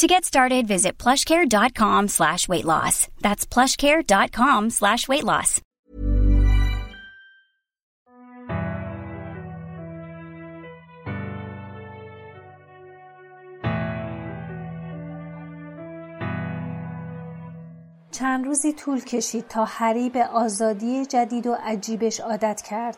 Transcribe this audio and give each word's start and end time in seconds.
To 0.00 0.08
get 0.08 0.24
started, 0.24 0.66
visit 0.66 0.98
plushcare.com 1.02 2.08
slash 2.08 2.48
weight 2.48 2.66
loss. 2.72 2.96
That's 3.24 3.44
plushcare.com 3.54 4.62
slash 4.70 5.08
weight 5.08 5.24
loss. 5.24 5.60
چند 18.10 18.44
روزی 18.44 18.72
طول 18.72 19.04
کشید 19.04 19.48
تا 19.48 19.64
هری 19.64 20.10
به 20.10 20.26
آزادی 20.26 21.06
جدید 21.06 21.46
و 21.46 21.56
عجیبش 21.64 22.20
عادت 22.20 22.62
کرد. 22.62 22.96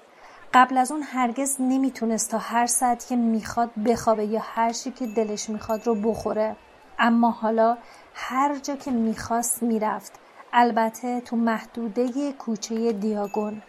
قبل 0.54 0.78
از 0.78 0.92
اون 0.92 1.02
هرگز 1.02 1.56
نمی‌تونست 1.60 2.30
تا 2.30 2.38
هر 2.38 2.66
ساعت 2.66 3.06
که 3.08 3.16
می‌خواد 3.16 3.70
بخوابه 3.86 4.24
یا 4.24 4.40
هر 4.44 4.72
چی 4.72 4.90
که 4.90 5.06
دلش 5.06 5.50
می‌خواد 5.50 5.86
رو 5.86 5.94
بخوره. 5.94 6.56
اما 6.98 7.30
حالا 7.30 7.76
هر 8.14 8.56
جا 8.56 8.76
که 8.76 8.90
می‌خواست 8.90 9.62
می‌رفت. 9.62 10.12
البته 10.52 11.20
تو 11.20 11.36
محدوده 11.36 12.32
کوچه 12.32 12.92
دیاگون. 12.92 13.62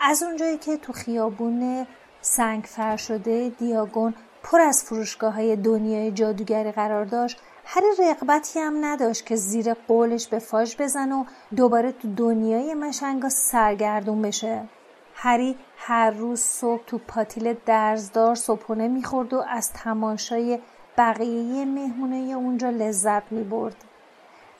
از 0.00 0.22
اونجایی 0.22 0.58
که 0.58 0.76
تو 0.76 0.92
خیابون 0.92 1.86
سنگ 2.20 2.64
فر 2.64 2.96
شده 2.96 3.48
دیاگون 3.58 4.14
پر 4.42 4.60
از 4.60 4.84
فروشگاه 4.84 5.34
های 5.34 5.56
دنیای 5.56 6.12
جادوگری 6.12 6.72
قرار 6.72 7.04
داشت 7.04 7.40
هر 7.64 7.82
رقبتی 7.98 8.60
هم 8.60 8.84
نداشت 8.84 9.26
که 9.26 9.36
زیر 9.36 9.74
قولش 9.74 10.28
به 10.28 10.38
فاش 10.38 10.76
بزن 10.76 11.12
و 11.12 11.24
دوباره 11.56 11.92
تو 11.92 12.14
دنیای 12.14 12.74
مشنگا 12.74 13.28
سرگردون 13.28 14.22
بشه 14.22 14.68
هری 15.14 15.56
هر 15.76 16.10
روز 16.10 16.40
صبح 16.40 16.84
تو 16.86 16.98
پاتیل 16.98 17.54
درزدار 17.66 18.34
صبحونه 18.34 18.88
می‌خورد 18.88 19.32
و 19.32 19.44
از 19.48 19.72
تماشای 19.72 20.58
بقیه 20.98 21.64
مهمونه 21.64 22.16
اونجا 22.16 22.70
لذت 22.70 23.32
می‌برد. 23.32 23.76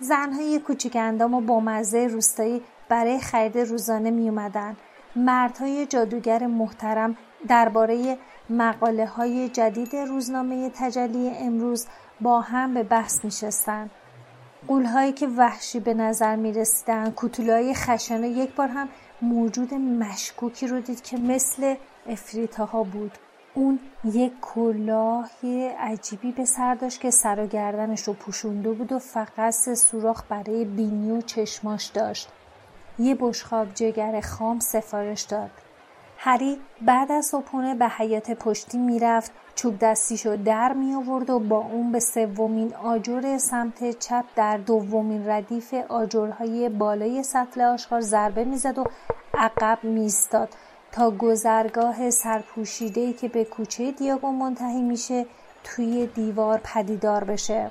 زنهای 0.00 0.58
کوچیک 0.58 0.96
اندام 0.96 1.34
و 1.34 1.40
بامزه 1.40 2.06
روستایی 2.06 2.62
برای 2.88 3.18
خرید 3.18 3.58
روزانه 3.58 4.10
میومدن 4.10 4.76
مردهای 5.16 5.86
جادوگر 5.86 6.46
محترم 6.46 7.16
درباره 7.48 8.18
مقاله 8.50 9.06
های 9.06 9.48
جدید 9.48 9.96
روزنامه 9.96 10.70
تجلی 10.70 11.30
امروز 11.30 11.86
با 12.20 12.40
هم 12.40 12.74
به 12.74 12.82
بحث 12.82 13.24
میشستند 13.24 13.90
قولهایی 14.68 15.12
که 15.12 15.26
وحشی 15.26 15.80
به 15.80 15.94
نظر 15.94 16.36
می 16.36 16.52
رسیدن 16.52 17.10
کوتولای 17.10 17.74
خشنه 17.74 18.28
یک 18.28 18.54
بار 18.54 18.68
هم 18.68 18.88
موجود 19.22 19.74
مشکوکی 19.74 20.66
رو 20.66 20.80
دید 20.80 21.02
که 21.02 21.16
مثل 21.16 21.74
افریتاها 22.06 22.82
بود. 22.82 23.12
اون 23.54 23.78
یک 24.04 24.32
کلاه 24.42 25.30
عجیبی 25.78 26.32
به 26.32 26.44
سر 26.44 26.74
داشت 26.74 27.00
که 27.00 27.10
سر 27.10 27.44
و 27.44 27.46
گردنش 27.46 28.02
رو 28.02 28.12
پوشونده 28.12 28.72
بود 28.72 28.92
و 28.92 28.98
فقط 28.98 29.50
سوراخ 29.74 30.22
برای 30.28 30.64
بینی 30.64 31.10
و 31.10 31.20
چشماش 31.20 31.86
داشت. 31.86 32.28
یه 32.98 33.14
بشخاب 33.14 33.74
جگر 33.74 34.20
خام 34.20 34.60
سفارش 34.60 35.22
داد. 35.22 35.50
هری 36.20 36.58
بعد 36.82 37.12
از 37.12 37.26
صبحونه 37.26 37.74
به 37.74 37.88
حیات 37.88 38.30
پشتی 38.30 38.78
می‌رفت 38.78 39.32
چوب 39.54 39.78
دستیشو 39.78 40.36
در 40.36 40.72
می 40.72 40.94
آورد 40.94 41.30
و 41.30 41.38
با 41.38 41.58
اون 41.58 41.92
به 41.92 42.00
سومین 42.00 42.74
آجر 42.74 43.38
سمت 43.38 43.98
چپ 43.98 44.24
در 44.36 44.56
دومین 44.56 45.28
ردیف 45.28 45.74
آجرهای 45.88 46.68
بالای 46.68 47.22
سطل 47.22 47.60
آشغال 47.60 48.00
ضربه 48.00 48.44
می‌زد 48.44 48.78
و 48.78 48.84
عقب 49.34 49.78
میستاد 49.82 50.48
تا 50.92 51.10
گذرگاه 51.10 52.10
سرپوشیده 52.10 53.12
که 53.12 53.28
به 53.28 53.44
کوچه 53.44 53.92
دیاگون 53.92 54.34
منتهی 54.34 54.82
میشه 54.82 55.26
توی 55.64 56.06
دیوار 56.06 56.60
پدیدار 56.64 57.24
بشه. 57.24 57.70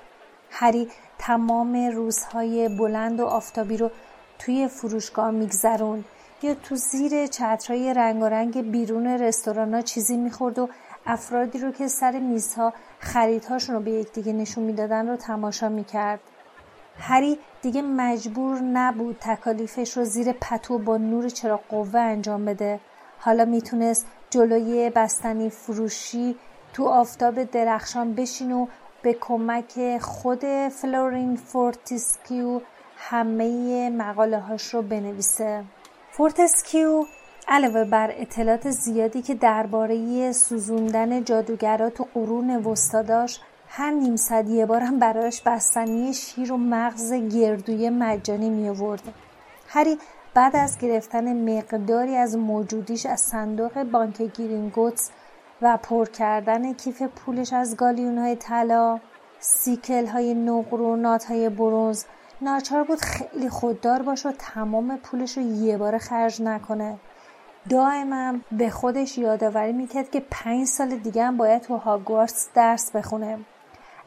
هری 0.51 0.89
تمام 1.17 1.75
روزهای 1.75 2.69
بلند 2.69 3.19
و 3.19 3.25
آفتابی 3.25 3.77
رو 3.77 3.91
توی 4.39 4.67
فروشگاه 4.67 5.31
میگذروند 5.31 6.05
یا 6.41 6.53
تو 6.53 6.75
زیر 6.75 7.27
چترهای 7.27 7.93
رنگارنگ 7.93 8.71
بیرون 8.71 9.07
رستورانا 9.07 9.81
چیزی 9.81 10.17
می‌خورد 10.17 10.59
و 10.59 10.69
افرادی 11.05 11.59
رو 11.59 11.71
که 11.71 11.87
سر 11.87 12.19
میزها 12.19 12.73
خریدهاشون 12.99 13.75
رو 13.75 13.81
به 13.81 13.91
یکدیگه 13.91 14.33
نشون 14.33 14.63
می‌دادن 14.63 15.07
رو 15.07 15.15
تماشا 15.15 15.69
می‌کرد. 15.69 16.19
هری 16.99 17.39
دیگه 17.61 17.81
مجبور 17.81 18.59
نبود 18.59 19.17
تکالیفش 19.21 19.97
رو 19.97 20.03
زیر 20.03 20.31
پتو 20.31 20.77
با 20.77 20.97
نور 20.97 21.29
چراغ 21.29 21.59
قوه 21.69 21.99
انجام 21.99 22.45
بده. 22.45 22.79
حالا 23.27 23.45
می‌تونست 23.45 24.05
جلوی 24.29 24.89
بستنی 24.89 25.49
فروشی 25.49 26.35
تو 26.73 26.85
آفتاب 26.87 27.43
درخشان 27.43 28.13
بشینه 28.13 28.51
و 28.51 28.67
به 29.01 29.13
کمک 29.13 29.97
خود 30.01 30.45
فلورین 30.69 31.35
فورتیسکیو 31.35 32.61
همه 32.97 33.89
مقاله 33.89 34.39
هاش 34.39 34.73
رو 34.73 34.81
بنویسه 34.81 35.63
فورتسکیو 36.11 37.05
علاوه 37.47 37.83
بر 37.83 38.13
اطلاعات 38.17 38.69
زیادی 38.69 39.21
که 39.21 39.35
درباره 39.35 40.31
سوزوندن 40.31 41.23
جادوگرا 41.23 41.89
تو 41.89 42.07
قرون 42.13 42.55
وسطا 42.55 43.01
داشت 43.01 43.41
هر 43.67 43.91
نیم 43.91 44.15
ساعت 44.15 44.49
یه 44.49 44.65
بارم 44.65 44.99
برایش 44.99 45.41
بستنی 45.41 46.13
شیر 46.13 46.51
و 46.51 46.57
مغز 46.57 47.13
گردوی 47.13 47.89
مجانی 47.89 48.49
می 48.49 48.69
آورد. 48.69 49.01
هری 49.67 49.97
بعد 50.37 50.55
از 50.55 50.77
گرفتن 50.77 51.57
مقداری 51.57 52.15
از 52.15 52.37
موجودیش 52.37 53.05
از 53.05 53.19
صندوق 53.19 53.83
بانک 53.83 54.21
گیرینگوتس 54.21 55.09
و 55.61 55.77
پر 55.77 56.05
کردن 56.05 56.73
کیف 56.73 57.01
پولش 57.01 57.53
از 57.53 57.75
گالیون 57.75 58.17
های 58.17 58.35
طلا 58.35 58.99
سیکل 59.39 60.05
های 60.05 60.33
نقر 60.33 60.81
و 60.81 60.95
نات 60.95 61.25
های 61.25 61.49
برونز 61.49 62.03
ناچار 62.41 62.83
بود 62.83 62.99
خیلی 63.01 63.49
خوددار 63.49 64.01
باشه 64.01 64.29
و 64.29 64.31
تمام 64.31 64.97
پولش 64.97 65.37
رو 65.37 65.43
یه 65.43 65.77
بار 65.77 65.97
خرج 65.97 66.41
نکنه. 66.41 66.97
دائما 67.69 68.33
به 68.51 68.69
خودش 68.69 69.17
یادآوری 69.17 69.73
می‌کرد 69.73 70.11
که 70.11 70.23
پنج 70.31 70.67
سال 70.67 70.95
دیگه 70.95 71.23
هم 71.23 71.37
باید 71.37 71.61
تو 71.61 71.77
هاگوارتس 71.77 72.49
درس 72.55 72.91
بخونه. 72.91 73.39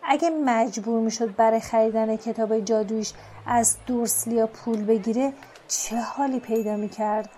اگه 0.02 0.30
مجبور 0.30 1.00
می‌شد 1.00 1.36
برای 1.36 1.60
خریدن 1.60 2.16
کتاب 2.16 2.60
جادویش 2.60 3.12
از 3.46 3.76
دورسلیا 3.86 4.46
پول 4.46 4.84
بگیره 4.84 5.32
چه 5.70 5.96
حالی 5.96 6.40
پیدا 6.40 6.76
می‌کرد؟ 6.76 7.28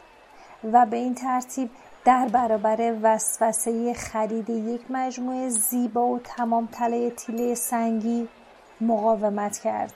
و 0.73 0.87
به 0.87 0.97
این 0.97 1.15
ترتیب 1.15 1.71
در 2.05 2.29
برابر 2.29 2.95
وسوسه 3.03 3.95
خرید 3.95 4.51
یک 4.51 4.81
مجموعه 4.91 5.49
زیبا 5.49 6.07
و 6.07 6.19
تمام 6.19 6.69
تله 6.73 7.11
تیله 7.11 7.55
سنگی 7.55 8.29
مقاومت 8.81 9.59
کرد. 9.59 9.93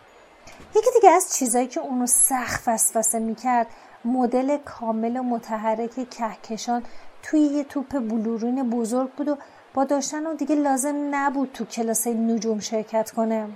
یکی 0.70 0.90
دیگه 0.94 1.10
از 1.10 1.36
چیزایی 1.36 1.66
که 1.66 1.80
اونو 1.80 2.06
سخت 2.06 2.68
وسوسه 2.68 3.18
می‌کرد 3.18 3.66
مدل 4.04 4.56
کامل 4.56 5.16
و 5.16 5.22
متحرک 5.22 6.10
کهکشان 6.10 6.82
توی 7.22 7.40
یه 7.40 7.64
توپ 7.64 7.98
بلورین 7.98 8.70
بزرگ 8.70 9.10
بود 9.10 9.28
و 9.28 9.36
با 9.74 9.84
داشتن 9.84 10.26
اون 10.26 10.36
دیگه 10.36 10.54
لازم 10.54 11.08
نبود 11.10 11.52
تو 11.52 11.64
کلاس 11.64 12.06
نجوم 12.06 12.60
شرکت 12.60 13.10
کنه. 13.10 13.48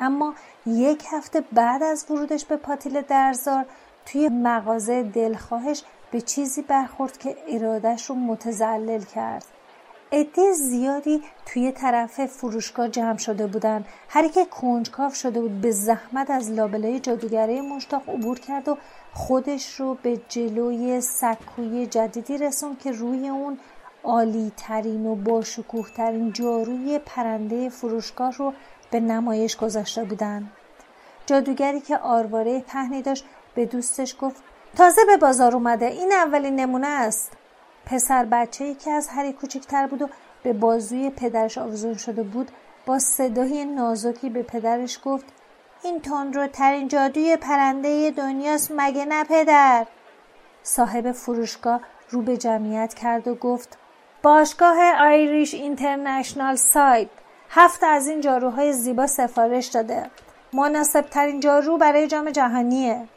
اما 0.00 0.34
یک 0.66 1.04
هفته 1.12 1.40
بعد 1.52 1.82
از 1.82 2.06
ورودش 2.10 2.44
به 2.44 2.56
پاتیل 2.56 3.00
درزار 3.00 3.66
توی 4.12 4.28
مغازه 4.28 5.02
دلخواهش 5.02 5.82
به 6.10 6.20
چیزی 6.20 6.62
برخورد 6.62 7.18
که 7.18 7.36
ارادش 7.48 8.10
رو 8.10 8.14
متزلل 8.14 9.02
کرد. 9.02 9.44
عده 10.12 10.52
زیادی 10.52 11.22
توی 11.46 11.72
طرف 11.72 12.26
فروشگاه 12.26 12.88
جمع 12.88 13.16
شده 13.16 13.46
بودن. 13.46 13.84
هر 14.08 14.28
که 14.28 14.44
کنجکاو 14.44 15.10
شده 15.10 15.40
بود 15.40 15.60
به 15.60 15.70
زحمت 15.70 16.30
از 16.30 16.50
لابلای 16.50 17.00
جادوگره 17.00 17.60
مشتاق 17.60 18.08
عبور 18.08 18.38
کرد 18.38 18.68
و 18.68 18.78
خودش 19.14 19.80
رو 19.80 19.96
به 20.02 20.20
جلوی 20.28 21.00
سکوی 21.00 21.86
جدیدی 21.86 22.38
رسون 22.38 22.76
که 22.76 22.92
روی 22.92 23.28
اون 23.28 23.58
عالی 24.04 24.52
ترین 24.56 25.06
و 25.06 25.14
باشکوه 25.14 25.90
ترین 25.90 26.32
جاروی 26.32 26.98
پرنده 26.98 27.68
فروشگاه 27.68 28.32
رو 28.32 28.52
به 28.90 29.00
نمایش 29.00 29.56
گذاشته 29.56 30.04
بودن. 30.04 30.50
جادوگری 31.26 31.80
که 31.80 31.98
آرواره 31.98 32.60
پهنی 32.60 33.02
داشت 33.02 33.24
به 33.58 33.66
دوستش 33.66 34.16
گفت 34.20 34.42
تازه 34.76 35.04
به 35.04 35.16
بازار 35.16 35.54
اومده 35.54 35.86
این 35.86 36.12
اولین 36.12 36.56
نمونه 36.56 36.86
است. 36.86 37.32
پسر 37.86 38.24
بچه 38.24 38.64
ای 38.64 38.74
که 38.74 38.90
از 38.90 39.08
هری 39.08 39.32
کوچکتر 39.32 39.86
بود 39.86 40.02
و 40.02 40.08
به 40.42 40.52
بازوی 40.52 41.10
پدرش 41.10 41.58
آویزون 41.58 41.94
شده 41.94 42.22
بود 42.22 42.50
با 42.86 42.98
صدای 42.98 43.64
نازکی 43.64 44.30
به 44.30 44.42
پدرش 44.42 45.00
گفت 45.04 45.24
این 45.82 46.00
تندرو 46.00 46.46
ترین 46.46 46.88
جادوی 46.88 47.36
پرنده 47.36 48.10
دنیاست 48.10 48.72
مگه 48.76 49.04
نه 49.04 49.24
پدر؟ 49.24 49.86
صاحب 50.62 51.12
فروشگاه 51.12 51.80
رو 52.10 52.22
به 52.22 52.36
جمعیت 52.36 52.94
کرد 52.94 53.28
و 53.28 53.34
گفت 53.34 53.78
باشگاه 54.22 54.76
آیریش 55.00 55.54
اینترنشنال 55.54 56.56
سایت 56.56 57.08
هفت 57.50 57.82
از 57.82 58.06
این 58.08 58.20
جاروهای 58.20 58.72
زیبا 58.72 59.06
سفارش 59.06 59.66
داده. 59.66 60.10
مناسب 60.52 61.00
ترین 61.00 61.40
جارو 61.40 61.78
برای 61.78 62.06
جام 62.06 62.30
جهانیه. 62.30 63.08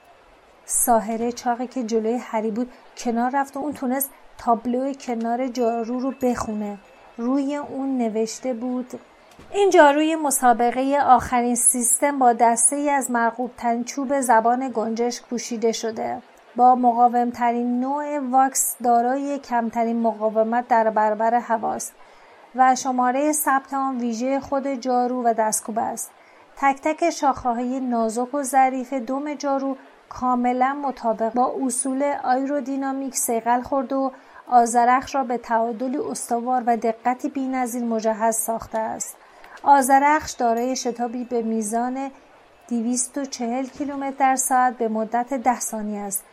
ساهره 0.65 1.31
چاقی 1.31 1.67
که 1.67 1.83
جلوی 1.83 2.17
هری 2.17 2.51
بود 2.51 2.71
کنار 2.97 3.31
رفت 3.33 3.57
و 3.57 3.59
اون 3.59 3.73
تونست 3.73 4.09
تابلو 4.37 4.93
کنار 4.93 5.47
جارو 5.47 5.99
رو 5.99 6.13
بخونه. 6.21 6.77
روی 7.17 7.55
اون 7.55 7.97
نوشته 7.97 8.53
بود 8.53 8.99
این 9.51 9.69
جاروی 9.69 10.15
مسابقه 10.15 10.99
آخرین 11.05 11.55
سیستم 11.55 12.19
با 12.19 12.33
دسته 12.33 12.75
ای 12.75 12.89
از 12.89 13.11
مرغوب 13.11 13.51
چوب 13.85 14.21
زبان 14.21 14.71
گنجش 14.73 15.21
پوشیده 15.21 15.71
شده. 15.71 16.21
با 16.55 16.75
مقاوم 16.75 17.29
ترین 17.29 17.79
نوع 17.79 18.19
واکس 18.19 18.75
دارای 18.83 19.39
کمترین 19.39 19.99
مقاومت 19.99 20.67
در 20.67 20.89
برابر 20.89 21.33
هواست 21.33 21.93
و 22.55 22.75
شماره 22.75 23.31
ثبت 23.31 23.73
آن 23.73 23.97
ویژه 23.97 24.39
خود 24.39 24.67
جارو 24.67 25.23
و 25.23 25.33
دستکوب 25.33 25.79
است. 25.79 26.11
تک 26.57 26.81
تک 26.81 27.09
شاخه 27.09 27.49
های 27.49 27.79
نازک 27.79 28.33
و 28.33 28.43
ظریف 28.43 28.93
دم 28.93 29.33
جارو 29.33 29.77
کاملا 30.13 30.73
مطابق 30.73 31.33
با 31.33 31.53
اصول 31.65 32.03
آیرودینامیک 32.23 33.15
سیقل 33.15 33.61
خورد 33.61 33.93
و 33.93 34.11
آزرخش 34.47 35.15
را 35.15 35.23
به 35.23 35.37
تعادلی 35.37 35.97
استوار 35.97 36.63
و 36.67 36.77
دقتی 36.77 37.29
بینظیر 37.29 37.83
مجهز 37.83 38.35
ساخته 38.35 38.77
است. 38.77 39.15
آزرخش 39.63 40.31
دارای 40.31 40.75
شتابی 40.75 41.23
به 41.23 41.41
میزان 41.41 42.11
240 42.67 43.65
کیلومتر 43.65 44.15
در 44.19 44.35
ساعت 44.35 44.77
به 44.77 44.87
مدت 44.87 45.33
ده 45.33 45.59
ثانیه 45.59 45.99
است 45.99 46.23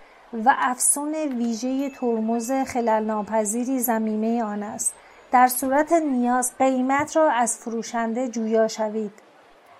و 0.44 0.54
افسون 0.58 1.14
ویژه 1.14 1.90
ترمز 1.90 2.52
خلل 2.52 3.04
ناپذیری 3.04 3.80
زمینه 3.80 4.44
آن 4.44 4.62
است. 4.62 4.94
در 5.32 5.48
صورت 5.48 5.92
نیاز 5.92 6.52
قیمت 6.58 7.16
را 7.16 7.30
از 7.30 7.58
فروشنده 7.58 8.28
جویا 8.28 8.68
شوید. 8.68 9.12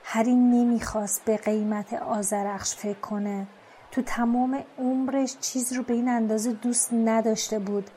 هری 0.04 0.34
نمی‌خواست 0.34 1.24
به 1.24 1.36
قیمت 1.36 1.92
آزرخش 1.92 2.76
فکر 2.76 3.00
کنه. 3.00 3.46
تو 3.90 4.02
تمام 4.02 4.64
عمرش 4.78 5.36
چیز 5.40 5.72
رو 5.72 5.82
به 5.82 5.94
این 5.94 6.08
اندازه 6.08 6.52
دوست 6.52 6.92
نداشته 6.92 7.58
بود. 7.58 7.90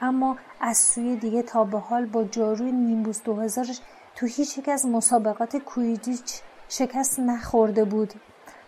اما 0.00 0.36
از 0.60 0.78
سوی 0.78 1.16
دیگه 1.16 1.42
تا 1.42 1.64
به 1.64 1.78
حال 1.78 2.06
با 2.06 2.24
جاروی 2.24 2.72
نیمبوس 2.72 3.22
دو 3.22 3.36
هزارش 3.36 3.80
تو 4.16 4.26
هیچ 4.26 4.58
یک 4.58 4.68
از 4.68 4.86
مسابقات 4.86 5.56
کویدیچ 5.56 6.40
شکست 6.68 7.18
نخورده 7.18 7.84
بود. 7.84 8.12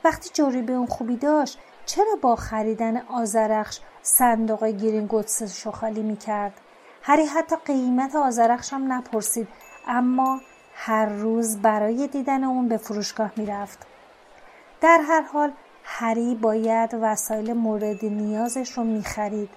وقتی 0.04 0.30
جاروی 0.32 0.62
به 0.62 0.72
اون 0.72 0.86
خوبی 0.86 1.16
داشت 1.16 1.58
چرا 1.86 2.16
با 2.22 2.36
خریدن 2.36 2.96
آزرخش 2.96 3.80
صندوق 4.02 4.64
گوتس 5.08 5.66
رو 5.66 5.72
خالی 5.72 6.02
می‌کرد؟ 6.02 6.60
هری 7.02 7.24
حتی 7.24 7.56
قیمت 7.56 8.16
آزرخش 8.16 8.72
هم 8.72 8.92
نپرسید 8.92 9.48
اما 9.86 10.40
هر 10.74 11.06
روز 11.06 11.56
برای 11.56 12.08
دیدن 12.08 12.44
اون 12.44 12.68
به 12.68 12.76
فروشگاه 12.76 13.30
می‌رفت. 13.36 13.86
در 14.80 15.00
هر 15.08 15.20
حال 15.20 15.52
هری 15.84 16.34
باید 16.34 16.90
وسایل 17.00 17.52
مورد 17.52 18.04
نیازش 18.04 18.70
رو 18.70 18.84
می‌خرید. 18.84 19.50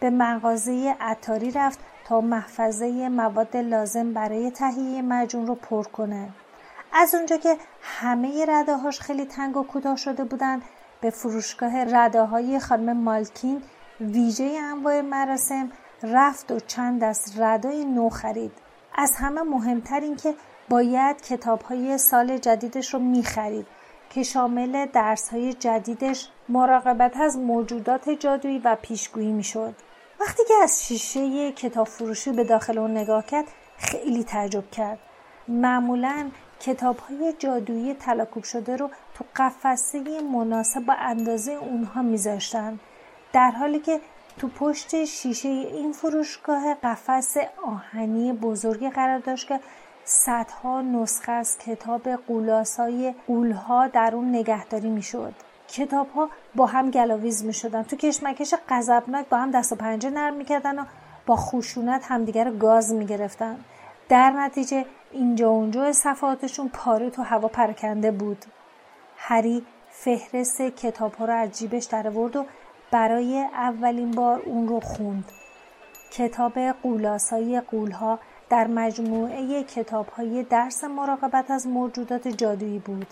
به 0.00 0.10
مغازه 0.10 0.96
عطاری 1.00 1.50
رفت 1.50 1.78
تا 2.04 2.20
محفظه 2.20 3.08
مواد 3.08 3.56
لازم 3.56 4.12
برای 4.12 4.50
تهیه 4.50 5.02
مجون 5.02 5.46
رو 5.46 5.54
پر 5.54 5.82
کنه. 5.84 6.28
از 6.92 7.14
اونجا 7.14 7.36
که 7.36 7.56
همه 7.82 8.46
رده 8.48 8.76
هاش 8.76 9.00
خیلی 9.00 9.24
تنگ 9.24 9.56
و 9.56 9.62
کوتاه 9.62 9.96
شده 9.96 10.24
بودند 10.24 10.62
به 11.00 11.10
فروشگاه 11.10 11.84
رده 11.84 12.22
های 12.22 12.58
خانم 12.58 12.96
مالکین 12.96 13.62
ویژه 14.00 14.58
انواع 14.62 15.00
مراسم 15.00 15.70
رفت 16.02 16.52
و 16.52 16.60
چند 16.60 17.02
دست 17.02 17.40
ردای 17.40 17.84
نو 17.84 18.08
خرید. 18.08 18.52
از 18.94 19.12
همه 19.16 19.42
مهمتر 19.42 20.00
این 20.00 20.16
که 20.16 20.34
باید 20.68 21.22
کتاب 21.22 21.62
های 21.62 21.98
سال 21.98 22.38
جدیدش 22.38 22.94
رو 22.94 23.00
می 23.00 23.22
خرید 23.22 23.66
که 24.14 24.22
شامل 24.22 24.86
درس 24.86 25.28
های 25.28 25.52
جدیدش 25.52 26.28
مراقبت 26.48 27.16
از 27.16 27.38
موجودات 27.38 28.10
جادویی 28.10 28.58
و 28.58 28.76
پیشگویی 28.82 29.32
می 29.32 29.44
شد. 29.44 29.74
وقتی 30.20 30.42
که 30.48 30.54
از 30.62 30.86
شیشه 30.86 31.52
کتاب 31.52 31.86
فروشی 31.86 32.32
به 32.32 32.44
داخل 32.44 32.78
اون 32.78 32.90
نگاه 32.90 33.26
کرد 33.26 33.44
خیلی 33.78 34.24
تعجب 34.24 34.70
کرد 34.70 34.98
معمولا 35.48 36.30
کتاب 36.60 36.98
های 36.98 37.34
جادویی 37.38 37.94
تلاکوب 37.94 38.44
شده 38.44 38.76
رو 38.76 38.90
تو 39.14 39.24
قفسه 39.36 40.20
مناسب 40.20 40.80
با 40.80 40.94
اندازه 40.94 41.52
اونها 41.52 42.02
میذاشتن 42.02 42.78
در 43.32 43.50
حالی 43.50 43.78
که 43.78 44.00
تو 44.38 44.48
پشت 44.48 45.04
شیشه 45.04 45.48
این 45.48 45.92
فروشگاه 45.92 46.74
قفس 46.74 47.36
آهنی 47.66 48.32
بزرگی 48.32 48.90
قرار 48.90 49.18
داشت 49.18 49.48
که 49.48 49.60
صدها 50.04 50.82
نسخه 50.82 51.32
از 51.32 51.58
کتاب 51.58 52.08
قولاسای 52.08 53.14
قولها 53.26 53.86
در 53.88 54.10
اون 54.14 54.28
نگهداری 54.34 54.90
می‌شد. 54.90 55.34
کتاب 55.68 56.10
ها 56.10 56.28
با 56.54 56.66
هم 56.66 56.90
گلاویز 56.90 57.44
می 57.44 57.52
شدن 57.52 57.82
تو 57.82 57.96
کشمکش 57.96 58.54
غضبناک 58.68 59.28
با 59.28 59.36
هم 59.36 59.50
دست 59.50 59.72
و 59.72 59.76
پنجه 59.76 60.10
نرم 60.10 60.34
می‌کردن 60.34 60.78
و 60.78 60.84
با 61.26 61.36
خشونت 61.36 62.04
همدیگر 62.04 62.50
گاز 62.50 62.92
می 62.92 63.06
گرفتن. 63.06 63.58
در 64.08 64.30
نتیجه 64.30 64.84
اینجا 65.12 65.48
اونجا 65.48 65.92
صفحاتشون 65.92 66.68
پاره 66.68 67.10
تو 67.10 67.22
هوا 67.22 67.48
پرکنده 67.48 68.10
بود. 68.10 68.44
هری 69.16 69.66
فهرست 69.90 70.62
کتاب 70.62 71.14
ها 71.14 71.24
رو 71.24 71.34
از 71.34 71.58
جیبش 71.58 71.84
در 71.84 72.08
و 72.18 72.44
برای 72.90 73.38
اولین 73.42 74.10
بار 74.10 74.42
اون 74.46 74.68
رو 74.68 74.80
خوند. 74.80 75.24
کتاب 76.12 76.58
قولاسای 76.58 77.60
قولها 77.60 78.18
در 78.52 78.66
مجموعه 78.66 79.62
کتاب 79.64 80.08
های 80.08 80.42
درس 80.42 80.84
مراقبت 80.84 81.50
از 81.50 81.66
موجودات 81.66 82.28
جادویی 82.28 82.78
بود. 82.78 83.06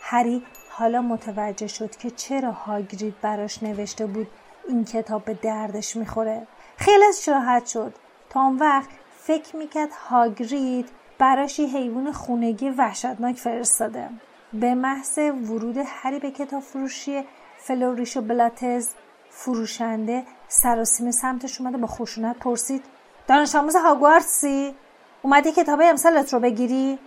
هری 0.00 0.42
حالا 0.70 1.02
متوجه 1.02 1.66
شد 1.66 1.96
که 1.96 2.10
چرا 2.10 2.50
هاگرید 2.50 3.14
براش 3.22 3.62
نوشته 3.62 4.06
بود 4.06 4.26
این 4.68 4.84
کتاب 4.84 5.24
به 5.24 5.34
دردش 5.34 5.96
می‌خوره. 5.96 6.46
خیلی 6.76 7.04
راحت 7.26 7.66
شد. 7.66 7.94
تا 8.30 8.40
اون 8.40 8.56
وقت 8.56 8.88
فکر 9.18 9.56
می‌کرد 9.56 9.92
هاگرید 10.08 10.88
براش 11.18 11.58
یه 11.58 11.66
حیوان 11.66 12.12
خونگی 12.12 12.70
وحشتناک 12.70 13.36
فرستاده. 13.36 14.08
به 14.52 14.74
محض 14.74 15.18
ورود 15.18 15.76
هری 15.86 16.18
به 16.18 16.30
کتاب 16.30 16.60
فروشی 16.62 17.24
فلوریش 17.58 18.16
و 18.16 18.20
بلاتز 18.20 18.88
فروشنده 19.30 20.24
سراسیم 20.48 21.10
سمتش 21.10 21.60
اومده 21.60 21.76
با 21.76 21.86
خشونت 21.86 22.38
پرسید 22.38 22.84
دانش 23.32 23.54
آموز 23.54 23.76
هاگوارتسی؟ 23.76 24.74
اومدی 25.22 25.52
کتاب 25.52 25.80
امسالت 25.84 26.32
رو 26.32 26.40
بگیری؟ 26.40 26.98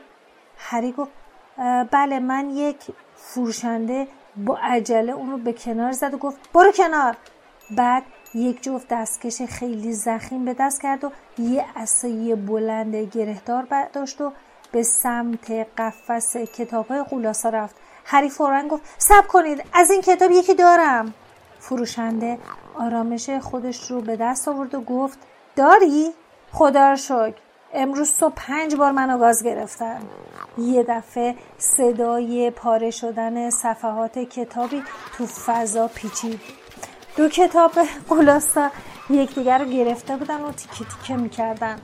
هری 0.57 0.91
گفت 0.91 1.11
بله 1.91 2.19
من 2.19 2.49
یک 2.49 2.77
فروشنده 3.15 4.07
با 4.37 4.57
عجله 4.57 5.11
اون 5.11 5.31
رو 5.31 5.37
به 5.37 5.53
کنار 5.53 5.91
زد 5.91 6.13
و 6.13 6.17
گفت 6.17 6.37
برو 6.53 6.71
کنار. 6.71 7.17
بعد 7.71 8.03
یک 8.33 8.63
جفت 8.63 8.87
دستکش 8.87 9.41
خیلی 9.41 9.93
زخیم 9.93 10.45
به 10.45 10.53
دست 10.53 10.81
کرد 10.81 11.03
و 11.03 11.11
یه 11.37 11.65
عصای 11.75 12.35
بلند 12.35 12.95
گرهدار 12.95 13.65
برداشت 13.65 14.21
و 14.21 14.31
به 14.71 14.83
سمت 14.83 15.51
قفس 15.77 16.37
کتاب 16.37 16.87
های 16.87 17.03
قولاسا 17.03 17.49
رفت. 17.49 17.75
هری 18.05 18.29
فورا 18.29 18.63
گفت 18.67 18.83
سب 18.97 19.27
کنید 19.27 19.63
از 19.73 19.91
این 19.91 20.01
کتاب 20.01 20.31
یکی 20.31 20.53
دارم. 20.53 21.13
فروشنده 21.59 22.37
آرامش 22.75 23.29
خودش 23.29 23.91
رو 23.91 24.01
به 24.01 24.15
دست 24.15 24.47
آورد 24.47 24.75
و 24.75 24.81
گفت 24.81 25.19
داری؟ 25.55 26.11
خدا 26.51 26.89
رو 26.89 26.95
شکر. 26.95 27.33
امروز 27.73 28.09
صبح 28.09 28.33
پنج 28.35 28.75
بار 28.75 28.91
منو 28.91 29.17
گاز 29.17 29.43
گرفتن. 29.43 29.99
یه 30.57 30.83
دفعه 30.83 31.35
صدای 31.57 32.51
پاره 32.51 32.91
شدن 32.91 33.49
صفحات 33.49 34.19
کتابی 34.19 34.83
تو 35.17 35.25
فضا 35.25 35.87
پیچید. 35.87 36.39
دو 37.17 37.29
کتاب 37.29 37.71
قلاستا 38.09 38.69
یکدیگر 39.09 39.57
رو 39.57 39.65
گرفته 39.65 40.17
بودن 40.17 40.41
و 40.41 40.51
تیکه 40.51 40.85
تیکه 40.85 41.15
می‌کردن. 41.15 41.77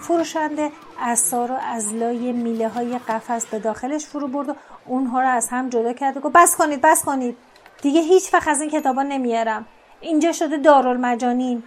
فروشنده 0.00 0.70
اصا 0.98 1.46
رو 1.46 1.54
از 1.54 1.94
لای 1.94 2.32
میله 2.32 2.68
های 2.68 2.98
قفس 2.98 3.46
به 3.46 3.58
داخلش 3.58 4.06
فرو 4.06 4.28
برد 4.28 4.48
و 4.48 4.54
اونها 4.86 5.20
رو 5.20 5.28
از 5.28 5.48
هم 5.48 5.68
جدا 5.68 5.92
کرد 5.92 6.16
و 6.16 6.20
گفت 6.20 6.36
بس 6.36 6.56
کنید 6.56 6.80
بس 6.80 7.04
کنید. 7.04 7.36
دیگه 7.82 8.00
هیچ 8.00 8.34
از 8.46 8.60
این 8.60 8.70
کتابا 8.70 9.02
نمیارم. 9.02 9.66
اینجا 10.00 10.32
شده 10.32 10.56
دارالمجانین. 10.56 11.62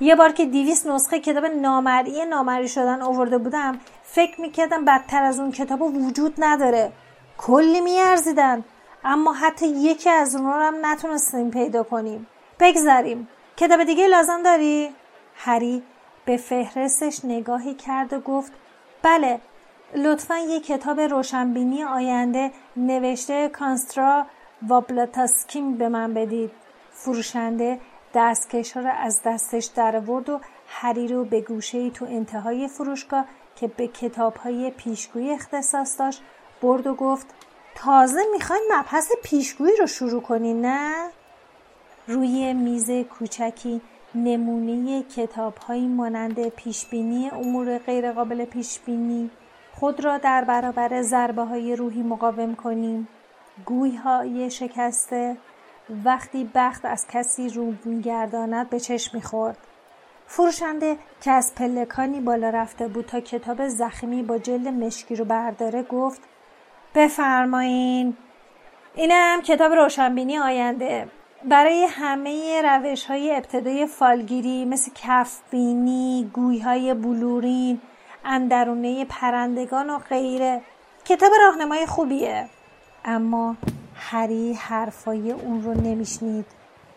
یه 0.00 0.16
بار 0.16 0.32
که 0.32 0.46
دیویس 0.46 0.86
نسخه 0.86 1.20
کتاب 1.20 1.44
نامرئی 1.44 2.24
نامری 2.24 2.68
شدن 2.68 3.02
آورده 3.02 3.38
بودم 3.38 3.80
فکر 4.02 4.40
می‌کردم 4.40 4.84
بدتر 4.84 5.22
از 5.22 5.40
اون 5.40 5.52
کتاب 5.52 5.82
وجود 5.82 6.34
نداره. 6.38 6.92
کلی 7.38 7.80
میارزیدن 7.80 8.64
اما 9.04 9.32
حتی 9.32 9.66
یکی 9.66 10.10
از 10.10 10.36
اونها 10.36 10.56
رو 10.56 10.62
هم 10.62 10.86
نتونستیم 10.86 11.50
پیدا 11.50 11.82
کنیم. 11.82 12.26
بگذریم 12.60 13.28
کتاب 13.56 13.84
دیگه 13.84 14.08
لازم 14.08 14.42
داری؟ 14.42 14.90
هری 15.34 15.82
به 16.24 16.36
فهرستش 16.36 17.24
نگاهی 17.24 17.74
کرد 17.74 18.12
و 18.12 18.20
گفت 18.20 18.52
بله. 19.02 19.40
لطفا 19.94 20.38
یک 20.38 20.66
کتاب 20.66 21.00
روشنبینی 21.00 21.84
آینده 21.84 22.50
نوشته 22.76 23.48
کانسترا 23.48 24.26
وابلاتاسکیم 24.68 25.74
به 25.74 25.88
من 25.88 26.14
بدید. 26.14 26.50
فروشنده 26.92 27.80
دستکش 28.14 28.76
را 28.76 28.90
از 28.90 29.20
دستش 29.24 29.64
در 29.64 30.10
و 30.10 30.40
هری 30.66 31.08
رو 31.08 31.24
به 31.24 31.40
گوشه 31.40 31.90
تو 31.90 32.04
انتهای 32.04 32.68
فروشگاه 32.68 33.24
که 33.56 33.66
به 33.66 33.88
کتاب 33.88 34.36
های 34.36 34.70
پیشگویی 34.70 35.30
اختصاص 35.30 35.98
داشت 35.98 36.22
برد 36.62 36.86
و 36.86 36.94
گفت 36.94 37.26
تازه 37.74 38.20
می‌خواین 38.32 38.62
مبحث 38.72 39.12
پیشگویی 39.22 39.76
رو 39.76 39.86
شروع 39.86 40.22
کنین 40.22 40.60
نه؟ 40.60 41.10
روی 42.06 42.52
میز 42.52 42.90
کوچکی 42.90 43.80
نمونه 44.14 45.02
کتاب 45.02 45.56
های 45.56 45.86
مانند 45.86 46.48
پیشبینی 46.48 47.30
امور 47.30 47.78
غیرقابل 47.78 48.44
پیشبینی 48.44 49.30
خود 49.74 50.04
را 50.04 50.18
در 50.18 50.44
برابر 50.44 51.02
ضربه 51.02 51.42
های 51.42 51.76
روحی 51.76 52.02
مقاوم 52.02 52.54
کنیم 52.54 53.08
گوی 53.64 53.96
های 53.96 54.50
شکسته 54.50 55.36
وقتی 56.04 56.50
بخت 56.54 56.84
از 56.84 57.06
کسی 57.06 57.48
رو 57.48 57.74
میگرداند 57.84 58.70
به 58.70 58.80
چشم 58.80 59.16
می‌خورد. 59.16 59.58
فروشنده 60.26 60.96
که 61.20 61.30
از 61.30 61.54
پلکانی 61.54 62.20
بالا 62.20 62.50
رفته 62.50 62.88
بود 62.88 63.06
تا 63.06 63.20
کتاب 63.20 63.68
زخمی 63.68 64.22
با 64.22 64.38
جلد 64.38 64.68
مشکی 64.68 65.16
رو 65.16 65.24
برداره 65.24 65.82
گفت 65.82 66.20
بفرمایین 66.94 68.16
اینم 68.94 69.42
کتاب 69.42 69.72
روشنبینی 69.72 70.38
آینده. 70.38 71.08
برای 71.44 71.84
همه 71.90 72.62
روش 72.62 73.04
های 73.04 73.36
ابتدای 73.36 73.86
فالگیری 73.86 74.64
مثل 74.64 74.90
کفبینی، 74.94 76.30
گوی 76.32 76.58
های 76.58 76.94
بلورین، 76.94 77.80
اندرونه 78.24 79.04
پرندگان 79.04 79.90
و 79.90 79.98
غیره 79.98 80.62
کتاب 81.04 81.30
راهنمای 81.40 81.86
خوبیه. 81.86 82.48
اما 83.04 83.56
هری 84.02 84.52
حرفای 84.52 85.32
اون 85.32 85.62
رو 85.62 85.74
نمیشنید. 85.74 86.44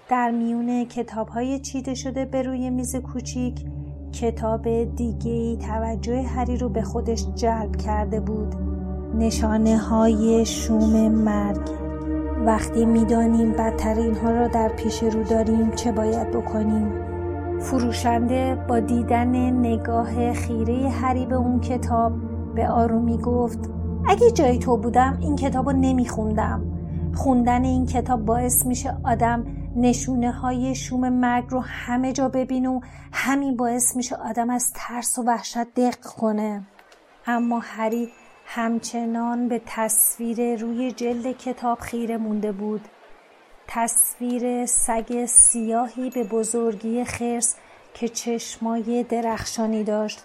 در 0.10 0.32
میون 0.32 0.86
کتاب 0.86 1.28
های 1.28 1.60
چیده 1.60 1.94
شده 1.94 2.26
به 2.26 2.42
روی 2.42 2.70
میز 2.70 2.96
کوچیک 2.96 3.66
کتاب 4.12 4.84
دیگه 4.96 5.56
توجه 5.56 6.22
هری 6.22 6.58
رو 6.58 6.70
به 6.70 6.82
خودش 6.82 7.26
جلب 7.36 7.76
کرده 7.76 8.20
بود. 8.20 8.56
نشانه 9.16 9.78
های 9.78 10.46
شوم 10.46 11.12
مرگ. 11.12 11.70
وقتی 12.46 12.86
می‌دانیم 12.86 13.52
بدترین 13.52 14.16
ها 14.16 14.32
را 14.32 14.48
در 14.48 14.70
پیش 14.70 15.04
رو 15.04 15.24
داریم 15.24 15.72
چه 15.72 15.92
باید 15.92 16.32
بکنیم؟ 16.32 16.92
فروشنده 17.60 18.66
با 18.68 18.80
دیدن 18.80 19.60
نگاه 19.60 20.34
خیره 20.34 20.90
هری 20.90 21.26
به 21.26 21.36
اون 21.36 21.60
کتاب 21.60 22.14
به 22.56 22.70
آرومی 22.70 23.18
گفت 23.18 23.60
اگه 24.08 24.32
جای 24.32 24.58
تو 24.58 24.78
بودم 24.78 25.18
این 25.22 25.36
کتاب 25.36 25.70
رو 25.70 25.78
نمیخوندم. 25.78 26.73
خوندن 27.16 27.64
این 27.64 27.86
کتاب 27.86 28.26
باعث 28.26 28.66
میشه 28.66 28.98
آدم 29.04 29.46
نشونه 29.76 30.32
های 30.32 30.76
شوم 30.76 31.10
مرگ 31.10 31.46
رو 31.50 31.60
همه 31.60 32.14
جا 32.14 32.30
ببینه 32.30 32.70
و 32.70 32.80
همین 33.14 33.58
باعث 33.58 33.96
میشه 33.96 34.16
آدم 34.16 34.50
از 34.50 34.74
ترس 34.76 35.18
و 35.18 35.24
وحشت 35.24 35.74
دق 35.74 36.00
کنه. 36.00 36.64
اما 37.28 37.60
هری 37.60 38.10
همچنان 38.46 39.48
به 39.48 39.62
تصویر 39.66 40.60
روی 40.60 40.92
جلد 40.92 41.38
کتاب 41.38 41.80
خیره 41.80 42.18
مونده 42.18 42.52
بود. 42.52 42.82
تصویر 43.68 44.66
سگ 44.66 45.26
سیاهی 45.26 46.10
به 46.10 46.24
بزرگی 46.24 47.04
خرس 47.04 47.56
که 47.94 48.10
چشمای 48.10 49.04
درخشانی 49.04 49.84
داشت. 49.84 50.24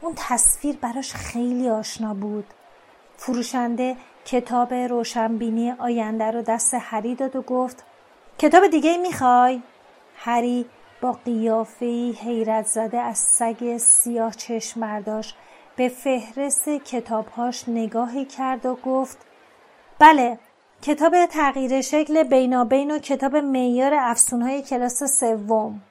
اون 0.00 0.12
تصویر 0.16 0.76
براش 0.76 1.14
خیلی 1.14 1.68
آشنا 1.68 2.14
بود. 2.14 2.44
فروشنده 3.16 3.96
کتاب 4.24 4.74
روشنبینی 4.74 5.70
آینده 5.70 6.30
رو 6.30 6.42
دست 6.42 6.74
هری 6.80 7.14
داد 7.14 7.36
و 7.36 7.42
گفت 7.42 7.84
کتاب 8.38 8.66
دیگه 8.66 8.96
می‌خوای؟ 8.96 9.62
هری 10.16 10.66
با 11.00 11.12
قیافه 11.12 11.86
حیرت 12.22 12.66
زده 12.66 12.98
از 12.98 13.18
سگ 13.18 13.76
سیاه 13.76 14.32
برداشت 14.76 15.36
به 15.76 15.88
فهرست 15.88 16.68
کتابهاش 16.68 17.68
نگاهی 17.68 18.24
کرد 18.24 18.66
و 18.66 18.74
گفت 18.74 19.18
بله 19.98 20.38
کتاب 20.82 21.26
تغییر 21.26 21.80
شکل 21.80 22.22
بینابین 22.22 22.90
و 22.90 22.98
کتاب 22.98 23.36
میار 23.36 23.94
افسونهای 23.94 24.62
کلاس 24.62 25.20
سوم 25.20 25.82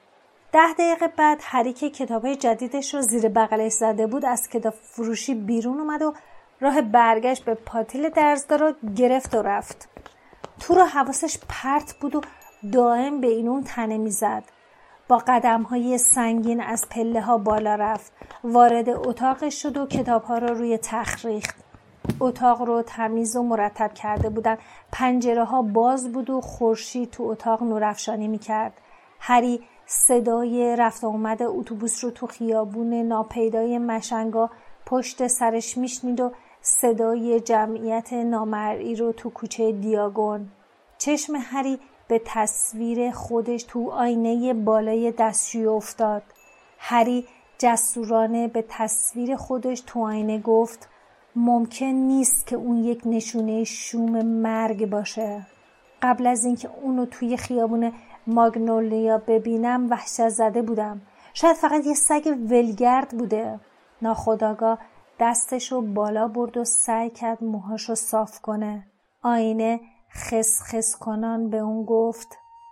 ده 0.52 0.72
دقیقه 0.72 1.06
بعد 1.06 1.38
هری 1.42 1.72
که 1.72 1.90
کتاب 1.90 2.34
جدیدش 2.34 2.94
رو 2.94 3.02
زیر 3.02 3.28
بغلش 3.28 3.72
زده 3.72 4.06
بود 4.06 4.24
از 4.24 4.48
کتاب 4.48 4.74
فروشی 4.82 5.34
بیرون 5.34 5.80
اومد 5.80 6.02
و 6.02 6.14
راه 6.60 6.82
برگشت 6.82 7.44
به 7.44 7.54
پاتیل 7.54 8.08
درزدا 8.08 8.56
رو 8.56 8.72
گرفت 8.96 9.34
و 9.34 9.42
رفت. 9.42 9.88
تو 10.60 10.74
رو 10.74 10.84
حواسش 10.84 11.38
پرت 11.48 11.94
بود 12.00 12.14
و 12.14 12.20
دائم 12.72 13.20
به 13.20 13.26
این 13.26 13.48
اون 13.48 13.64
تنه 13.64 13.98
می‌زد. 13.98 14.44
با 15.08 15.22
قدم 15.26 15.62
های 15.62 15.98
سنگین 15.98 16.60
از 16.60 16.86
پله 16.90 17.20
ها 17.20 17.38
بالا 17.38 17.74
رفت. 17.74 18.12
وارد 18.44 18.88
اتاقش 18.88 19.62
شد 19.62 19.76
و 19.76 19.86
کتاب 19.86 20.22
ها 20.22 20.38
را 20.38 20.48
رو 20.48 20.54
روی 20.54 20.78
تخت 20.78 21.26
ریخت. 21.26 21.56
اتاق 22.20 22.62
رو 22.62 22.82
تمیز 22.82 23.36
و 23.36 23.42
مرتب 23.42 23.94
کرده 23.94 24.28
بودن. 24.30 24.58
پنجره 24.92 25.44
ها 25.44 25.62
باز 25.62 26.12
بود 26.12 26.30
و 26.30 26.40
خورشید 26.40 27.10
تو 27.10 27.22
اتاق 27.22 27.62
نورافشانی 27.62 28.28
می‌کرد. 28.28 28.80
هری 29.20 29.60
صدای 29.86 30.76
رفت 30.76 31.04
آمد 31.04 31.42
اتوبوس 31.42 32.04
رو 32.04 32.10
تو 32.10 32.26
خیابون 32.26 32.94
ناپیدای 32.94 33.78
مشنگا 33.78 34.50
پشت 34.86 35.26
سرش 35.26 35.76
میشنید 35.78 36.20
و 36.20 36.32
صدای 36.62 37.40
جمعیت 37.40 38.12
نامرئی 38.12 38.96
رو 38.96 39.12
تو 39.12 39.30
کوچه 39.30 39.72
دیاگون. 39.72 40.48
چشم 40.98 41.32
هری 41.36 41.78
به 42.08 42.22
تصویر 42.24 43.10
خودش 43.10 43.62
تو 43.62 43.90
آینه 43.90 44.54
بالای 44.54 45.12
دستشوی 45.18 45.66
افتاد. 45.66 46.22
هری 46.78 47.26
جسورانه 47.58 48.48
به 48.48 48.64
تصویر 48.68 49.36
خودش 49.36 49.80
تو 49.86 50.06
آینه 50.06 50.38
گفت 50.38 50.88
ممکن 51.36 51.86
نیست 51.86 52.46
که 52.46 52.56
اون 52.56 52.76
یک 52.76 53.02
نشونه 53.06 53.64
شوم 53.64 54.22
مرگ 54.26 54.90
باشه. 54.90 55.46
قبل 56.02 56.26
از 56.26 56.44
اینکه 56.44 56.70
اونو 56.82 57.06
توی 57.06 57.36
خیابون 57.36 57.92
ماگنولیا 58.26 59.18
ببینم 59.18 59.90
وحشت 59.90 60.28
زده 60.28 60.62
بودم. 60.62 61.00
شاید 61.34 61.56
فقط 61.56 61.86
یه 61.86 61.94
سگ 61.94 62.36
ولگرد 62.50 63.08
بوده. 63.08 63.60
ناخداگاه 64.02 64.78
دستشو 65.20 65.80
بالا 65.80 66.28
برد 66.28 66.56
و 66.56 66.64
سعی 66.64 67.10
کرد 67.10 67.44
موهاشو 67.44 67.94
صاف 67.94 68.40
کنه. 68.40 68.86
آینه 69.22 69.80
خس 70.12 70.62
خس 70.62 70.96
کنان 71.00 71.50
به 71.50 71.56
اون 71.58 71.84
گفت 71.84 72.28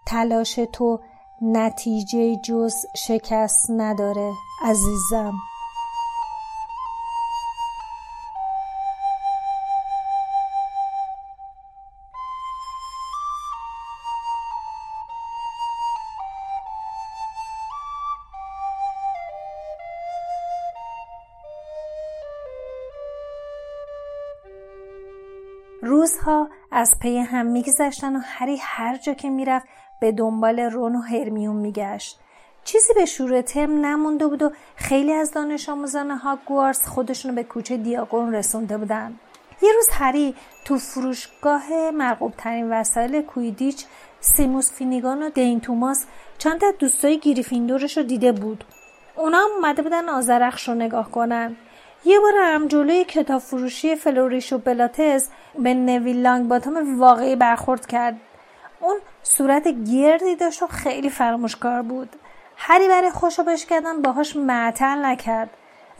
تلاش 0.06 0.54
تو 0.72 1.00
نتیجه 1.42 2.36
جز 2.36 2.74
شکست 2.96 3.70
نداره 3.70 4.32
عزیزم. 4.62 5.32
روزها 25.82 26.48
از 26.70 26.90
پی 27.02 27.18
هم 27.18 27.46
میگذشتن 27.46 28.16
و 28.16 28.20
هری 28.22 28.56
هر 28.60 28.96
جا 28.96 29.14
که 29.14 29.30
می‌رفت 29.30 29.66
به 30.00 30.12
دنبال 30.12 30.60
رون 30.60 30.96
و 30.96 31.00
هرمیون 31.00 31.56
میگشت. 31.56 32.20
چیزی 32.64 32.94
به 32.94 33.04
شور 33.04 33.42
ترم 33.42 33.86
نمونده 33.86 34.26
بود 34.26 34.42
و 34.42 34.50
خیلی 34.76 35.12
از 35.12 35.30
دانش 35.30 35.68
آموزان 35.68 36.10
هاگوارس 36.10 36.86
خودشون 36.86 37.34
به 37.34 37.44
کوچه 37.44 37.76
دیاگون 37.76 38.34
رسونده 38.34 38.78
بودن. 38.78 39.14
یه 39.62 39.72
روز 39.72 39.88
هری 39.92 40.34
تو 40.64 40.78
فروشگاه 40.78 41.90
مرغوب 41.90 42.34
ترین 42.38 42.72
وسایل 42.72 43.22
کویدیچ 43.22 43.84
سیموس 44.20 44.72
فینیگان 44.72 45.22
و 45.22 45.30
دین 45.30 45.60
توماس 45.60 46.06
چند 46.38 46.60
تا 46.60 46.66
دوستای 46.78 47.18
گریفیندورش 47.18 47.96
رو 47.96 48.02
دیده 48.02 48.32
بود. 48.32 48.64
اونا 49.16 49.38
هم 49.38 49.50
اومده 49.56 49.82
بودن 49.82 50.08
آزرخش 50.08 50.68
رو 50.68 50.74
نگاه 50.74 51.10
کنن. 51.10 51.56
یه 52.04 52.20
بار 52.20 52.32
هم 52.36 52.68
جلوی 52.68 53.04
کتاب 53.04 53.40
فروشی 53.40 53.96
فلوریش 53.96 54.52
و 54.52 54.58
بلاتز 54.58 55.28
به 55.58 55.74
نویل 55.74 56.22
لانگ 56.22 56.48
باتام 56.48 57.00
واقعی 57.00 57.36
برخورد 57.36 57.86
کرد. 57.86 58.16
اون 58.80 58.96
صورت 59.22 59.68
گردی 59.68 60.36
داشت 60.36 60.62
و 60.62 60.66
خیلی 60.66 61.10
فراموشکار 61.10 61.82
بود. 61.82 62.16
هری 62.56 62.88
برای 62.88 63.10
خوشو 63.10 63.42
بش 63.42 63.66
کردن 63.66 64.02
باهاش 64.02 64.36
معطل 64.36 65.04
نکرد. 65.04 65.50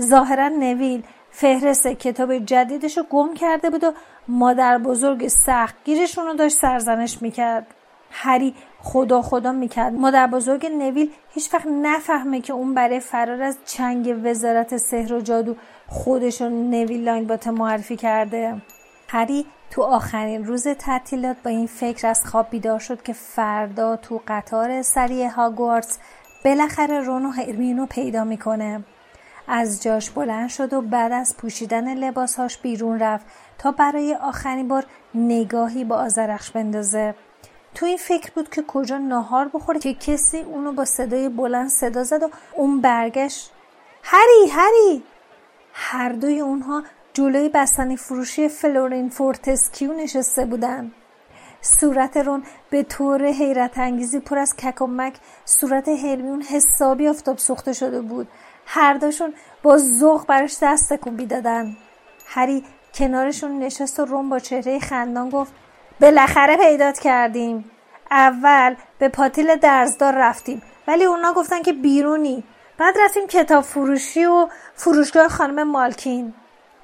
ظاهرا 0.02 0.48
نویل 0.48 1.02
فهرست 1.30 1.86
کتاب 1.86 2.38
جدیدش 2.38 2.98
رو 2.98 3.04
گم 3.10 3.34
کرده 3.34 3.70
بود 3.70 3.84
و 3.84 3.92
مادر 4.28 4.78
بزرگ 4.78 5.28
سختگیرشون 5.28 6.26
رو 6.26 6.34
داشت 6.34 6.56
سرزنش 6.56 7.22
می‌کرد. 7.22 7.66
هری 8.10 8.54
خدا 8.80 9.22
خدا 9.22 9.52
می‌کرد. 9.52 9.92
مادر 9.92 10.26
بزرگ 10.26 10.66
نویل 10.66 11.10
هیچ 11.34 11.54
وقت 11.54 11.66
نفهمه 11.66 12.40
که 12.40 12.52
اون 12.52 12.74
برای 12.74 13.00
فرار 13.00 13.42
از 13.42 13.58
چنگ 13.64 14.20
وزارت 14.24 14.76
سحر 14.76 15.12
و 15.12 15.20
جادو 15.20 15.56
خودشون 15.88 16.70
نویل 16.70 17.04
لانگبات 17.04 17.48
معرفی 17.48 17.96
کرده. 17.96 18.62
هری 19.08 19.46
تو 19.70 19.82
آخرین 19.82 20.44
روز 20.44 20.68
تعطیلات 20.68 21.36
با 21.44 21.50
این 21.50 21.66
فکر 21.66 22.06
از 22.06 22.26
خواب 22.26 22.50
بیدار 22.50 22.78
شد 22.78 23.02
که 23.02 23.12
فردا 23.12 23.96
تو 23.96 24.20
قطار 24.28 24.82
سری 24.82 25.24
هاگوارتس 25.26 25.98
بالاخره 26.44 27.00
رون 27.00 27.26
و 27.26 27.30
هرمینو 27.30 27.86
پیدا 27.86 28.24
می‌کنه. 28.24 28.84
از 29.48 29.82
جاش 29.82 30.10
بلند 30.10 30.48
شد 30.48 30.72
و 30.72 30.80
بعد 30.80 31.12
از 31.12 31.36
پوشیدن 31.36 31.94
لباسهاش 31.94 32.58
بیرون 32.58 32.98
رفت 32.98 33.26
تا 33.58 33.72
برای 33.72 34.14
آخرین 34.14 34.68
بار 34.68 34.84
نگاهی 35.14 35.84
با 35.84 35.96
آزرخش 35.96 36.50
بندازه. 36.50 37.14
تو 37.78 37.86
این 37.86 37.96
فکر 37.96 38.30
بود 38.30 38.50
که 38.50 38.62
کجا 38.62 38.98
ناهار 38.98 39.50
بخوره 39.54 39.80
که 39.80 39.94
کسی 39.94 40.38
اونو 40.38 40.72
با 40.72 40.84
صدای 40.84 41.28
بلند 41.28 41.68
صدا 41.68 42.04
زد 42.04 42.22
و 42.22 42.30
اون 42.54 42.80
برگشت. 42.80 43.52
هری 44.02 44.50
هری! 44.50 45.02
هر 45.72 46.08
دوی 46.08 46.40
اونها 46.40 46.82
جلوی 47.12 47.48
بستنی 47.48 47.96
فروشی 47.96 48.48
فلورین 48.48 49.08
فورتسکیو 49.08 49.92
نشسته 49.92 50.44
بودن. 50.44 50.92
صورت 51.60 52.16
رون 52.16 52.42
به 52.70 52.82
طور 52.82 53.26
حیرت 53.26 53.78
انگیزی 53.78 54.20
پر 54.20 54.38
از 54.38 54.56
کک 54.56 54.82
و 54.82 54.86
مک 54.86 55.07
و 55.07 55.14
صورت 55.44 55.88
هرمیون 55.88 56.42
حسابی 56.42 57.08
افتاب 57.08 57.38
سوخته 57.38 57.72
شده 57.72 58.00
بود. 58.00 58.28
هر 58.66 58.94
دوشون 58.94 59.34
با 59.62 59.78
ذوق 59.78 60.26
براش 60.26 60.56
دست 60.62 60.92
تکون 60.92 61.14
می‌دادن 61.14 61.76
هری 62.26 62.64
کنارشون 62.94 63.58
نشست 63.58 64.00
و 64.00 64.04
رون 64.04 64.28
با 64.28 64.38
چهره 64.38 64.78
خندان 64.78 65.30
گفت 65.30 65.52
بالاخره 66.00 66.56
پیدات 66.56 66.98
کردیم. 66.98 67.70
اول 68.10 68.74
به 68.98 69.08
پاتیل 69.08 69.56
درزدار 69.56 70.14
رفتیم. 70.16 70.62
ولی 70.88 71.04
اونا 71.04 71.32
گفتن 71.32 71.62
که 71.62 71.72
بیرونی. 71.72 72.44
بعد 72.78 72.94
رفتیم 73.04 73.26
کتاب 73.26 73.64
فروشی 73.64 74.24
و 74.24 74.48
فروشگاه 74.74 75.28
خانم 75.28 75.68
مالکین. 75.68 76.34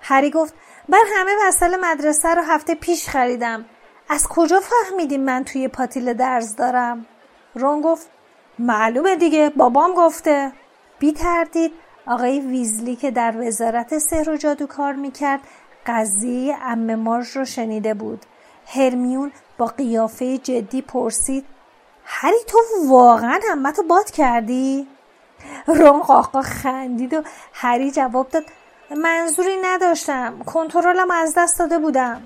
هری 0.00 0.30
گفت 0.30 0.54
من 0.88 1.04
همه 1.16 1.30
وسایل 1.48 1.76
مدرسه 1.82 2.34
رو 2.34 2.42
هفته 2.42 2.74
پیش 2.74 3.08
خریدم. 3.08 3.64
از 4.08 4.28
کجا 4.28 4.60
فهمیدیم 4.60 5.20
من 5.20 5.44
توی 5.44 5.68
پاتیل 5.68 6.12
درز 6.12 6.56
دارم؟ 6.56 7.06
رون 7.54 7.80
گفت 7.80 8.10
معلومه 8.58 9.16
دیگه 9.16 9.50
بابام 9.56 9.94
گفته. 9.94 10.52
بی 10.98 11.12
تردید 11.12 11.72
آقای 12.06 12.40
ویزلی 12.40 12.96
که 12.96 13.10
در 13.10 13.34
وزارت 13.36 13.98
سحر 13.98 14.30
و 14.30 14.36
جادو 14.36 14.66
کار 14.66 14.92
می‌کرد 14.92 15.40
قضیه 15.86 16.56
ام 16.62 16.94
مارش 16.94 17.36
رو 17.36 17.44
شنیده 17.44 17.94
بود. 17.94 18.26
هرمیون 18.66 19.32
با 19.58 19.66
قیافه 19.66 20.38
جدی 20.38 20.82
پرسید 20.82 21.46
هری 22.04 22.44
تو 22.46 22.58
واقعا 22.88 23.40
همتو 23.50 23.82
باد 23.82 24.10
کردی؟ 24.10 24.88
رون 25.66 26.00
قاقا 26.00 26.42
خندید 26.42 27.14
و 27.14 27.22
هری 27.52 27.90
جواب 27.90 28.28
داد 28.28 28.44
منظوری 28.96 29.56
نداشتم 29.62 30.42
کنترلم 30.46 31.10
از 31.10 31.34
دست 31.36 31.58
داده 31.58 31.78
بودم. 31.78 32.22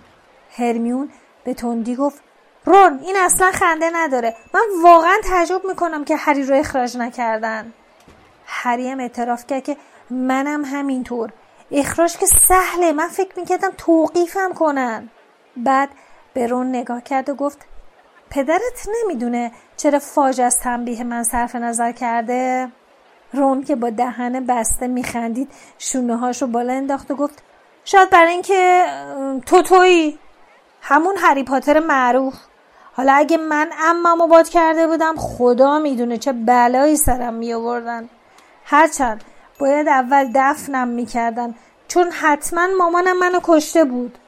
هرمیون 0.57 1.11
به 1.45 1.55
تندی 1.55 1.97
گفت 1.97 2.23
رون 2.65 2.99
این 2.99 3.17
اصلا 3.17 3.51
خنده 3.51 3.91
نداره 3.95 4.35
من 4.55 4.61
واقعا 4.83 5.17
تعجب 5.25 5.65
می‌کنم 5.65 6.05
که 6.05 6.17
هری 6.17 6.43
رو 6.43 6.55
اخراج 6.55 6.97
نکردن. 6.97 7.73
هری 8.47 8.91
هم 8.91 9.01
اعتراف 9.01 9.47
کرد 9.47 9.65
که 9.65 9.77
منم 10.11 10.65
همینطور 10.65 11.33
اخراج 11.71 12.17
که 12.17 12.27
سهله 12.27 12.93
من 12.93 13.09
فکر 13.09 13.39
می‌کردم 13.39 13.71
توقیفم 13.79 14.53
کنن. 14.53 15.11
بعد 15.57 15.89
به 16.39 16.47
رون 16.47 16.69
نگاه 16.69 17.03
کرد 17.03 17.29
و 17.29 17.35
گفت 17.35 17.59
پدرت 18.31 18.89
نمی‌دونه 19.03 19.53
چرا 19.77 19.99
فاج 19.99 20.41
از 20.41 20.59
تنبیه 20.61 21.05
من 21.05 21.23
صرف 21.23 21.55
نظر 21.55 21.93
کرده؟ 21.93 22.69
رون 23.33 23.65
که 23.65 23.77
با 23.77 23.91
دهن 23.91 24.47
بسته 24.47 24.87
میخندید 24.87 25.51
شونه 25.79 26.17
هاشو 26.17 26.47
بالا 26.47 26.73
انداخت 26.73 27.11
و 27.11 27.15
گفت 27.15 27.43
شاید 27.85 28.11
برای 28.11 28.33
اینکه 28.33 28.87
تو 29.47 29.63
تویی. 29.63 30.19
همون 30.83 31.17
هری 31.17 31.45
پاتر 31.45 31.81
معروف. 31.81 32.35
حالا 32.93 33.13
اگه 33.13 33.37
من 33.37 33.71
امامو 33.85 34.27
باد 34.27 34.49
کرده 34.49 34.87
بودم 34.87 35.15
خدا 35.17 35.79
می‌دونه 35.79 36.19
چه 36.19 36.33
بلایی 36.33 36.97
سرم 36.97 37.35
می 37.35 37.53
آوردن 37.53 38.09
هرچند 38.65 39.25
باید 39.61 39.89
اول 39.89 40.31
دفنم 40.35 40.89
می‌کردن 40.89 41.55
چون 41.89 42.11
حتما 42.11 42.69
مامانم 42.79 43.19
منو 43.19 43.41
کشته 43.45 43.85
بود. 43.85 44.19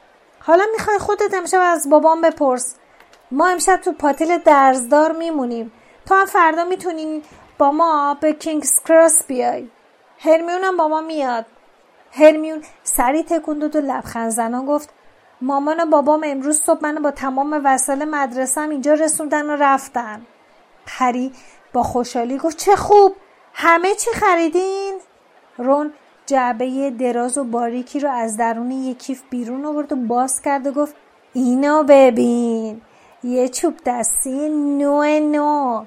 حالا 0.45 0.63
می‌خوای 0.73 0.97
خودت 0.97 1.33
امشب 1.33 1.59
از 1.61 1.89
بابام 1.89 2.21
بپرس. 2.21 2.75
ما 3.31 3.47
امشب 3.47 3.75
تو 3.75 3.91
پاتیل 3.91 4.37
درزدار 4.37 5.11
میمونیم. 5.11 5.71
تو 6.05 6.15
هم 6.15 6.25
فردا 6.25 6.63
می‌تونین 6.63 7.23
با 7.57 7.71
ما 7.71 8.17
به 8.21 8.33
کینگز 8.33 8.79
کراس 8.87 9.25
بیای. 9.25 9.69
هرمیون 10.19 10.63
هم 10.63 10.77
با 10.77 10.87
ما 10.87 11.01
میاد. 11.01 11.45
هرمیون 12.11 12.63
سری 12.83 13.23
تکون 13.23 13.59
داد 13.59 13.75
و 13.75 13.81
لبخند 13.81 14.29
زنان 14.29 14.65
گفت 14.65 14.89
مامان 15.41 15.79
و 15.79 15.85
بابام 15.85 16.21
امروز 16.25 16.61
صبح 16.61 16.79
منو 16.83 17.01
با 17.01 17.11
تمام 17.11 17.61
وسایل 17.65 18.05
مدرسم 18.05 18.69
اینجا 18.69 18.93
رسوندن 18.93 19.49
و 19.49 19.55
رفتن. 19.55 20.25
هری 20.87 21.33
با 21.73 21.83
خوشحالی 21.83 22.37
گفت 22.37 22.57
چه 22.57 22.75
خوب! 22.75 23.15
همه 23.53 23.95
چی 23.95 24.11
خریدین؟ 24.11 24.99
رون 25.57 25.93
جعبه 26.31 26.89
دراز 26.89 27.37
و 27.37 27.43
باریکی 27.43 27.99
رو 27.99 28.09
از 28.09 28.37
درون 28.37 28.71
یک 28.71 28.97
کیف 28.99 29.21
بیرون 29.29 29.65
آورد 29.65 29.91
و 29.91 29.95
باز 29.95 30.41
کرد 30.41 30.67
و 30.67 30.71
گفت 30.71 30.95
اینو 31.33 31.83
ببین 31.83 32.81
یه 33.23 33.49
چوب 33.49 33.73
دستی 33.85 34.49
نو 34.49 35.19
نو 35.19 35.85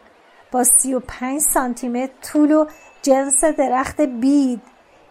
با 0.53 0.65
سی 0.65 0.95
و 0.95 1.01
پنج 1.01 1.41
سانتیمتر 1.41 2.13
طول 2.23 2.53
و 2.53 2.67
جنس 3.03 3.45
درخت 3.45 4.01
بید. 4.01 4.61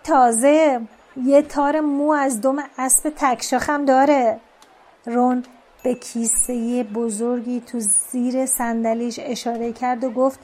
تازه 0.04 0.82
یه 1.24 1.42
تار 1.42 1.80
مو 1.80 2.12
از 2.12 2.42
دم 2.42 2.56
اسب 2.78 3.14
تکشاخم 3.16 3.86
داره. 3.86 4.40
رون 5.06 5.44
به 5.84 5.94
کیسه 5.94 6.84
بزرگی 6.84 7.60
تو 7.60 7.80
زیر 7.80 8.46
صندلیش 8.46 9.20
اشاره 9.24 9.72
کرد 9.72 10.04
و 10.04 10.10
گفت 10.10 10.40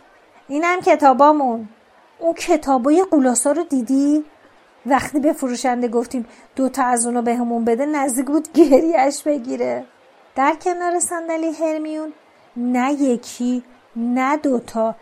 اینم 0.48 0.80
کتابامون. 0.82 1.70
اون 2.20 2.34
کتابای 2.34 3.06
قولاسا 3.12 3.52
رو 3.52 3.64
دیدی؟ 3.64 4.24
وقتی 4.86 5.20
به 5.20 5.34
فروشنده 5.34 5.88
گفتیم 5.88 6.26
دوتا 6.56 6.84
از 6.84 7.06
اونو 7.06 7.22
به 7.22 7.36
همون 7.36 7.66
بده 7.66 7.86
نزدیک 7.86 8.26
بود 8.26 8.54
گریش 8.54 9.24
بگیره. 9.24 9.86
در 10.36 10.56
کنار 10.56 11.00
صندلی 11.00 11.52
هرمیون 11.52 12.14
نه 12.58 12.94
یکی 12.94 13.64
نه 13.96 14.38
دوتا 14.38 14.96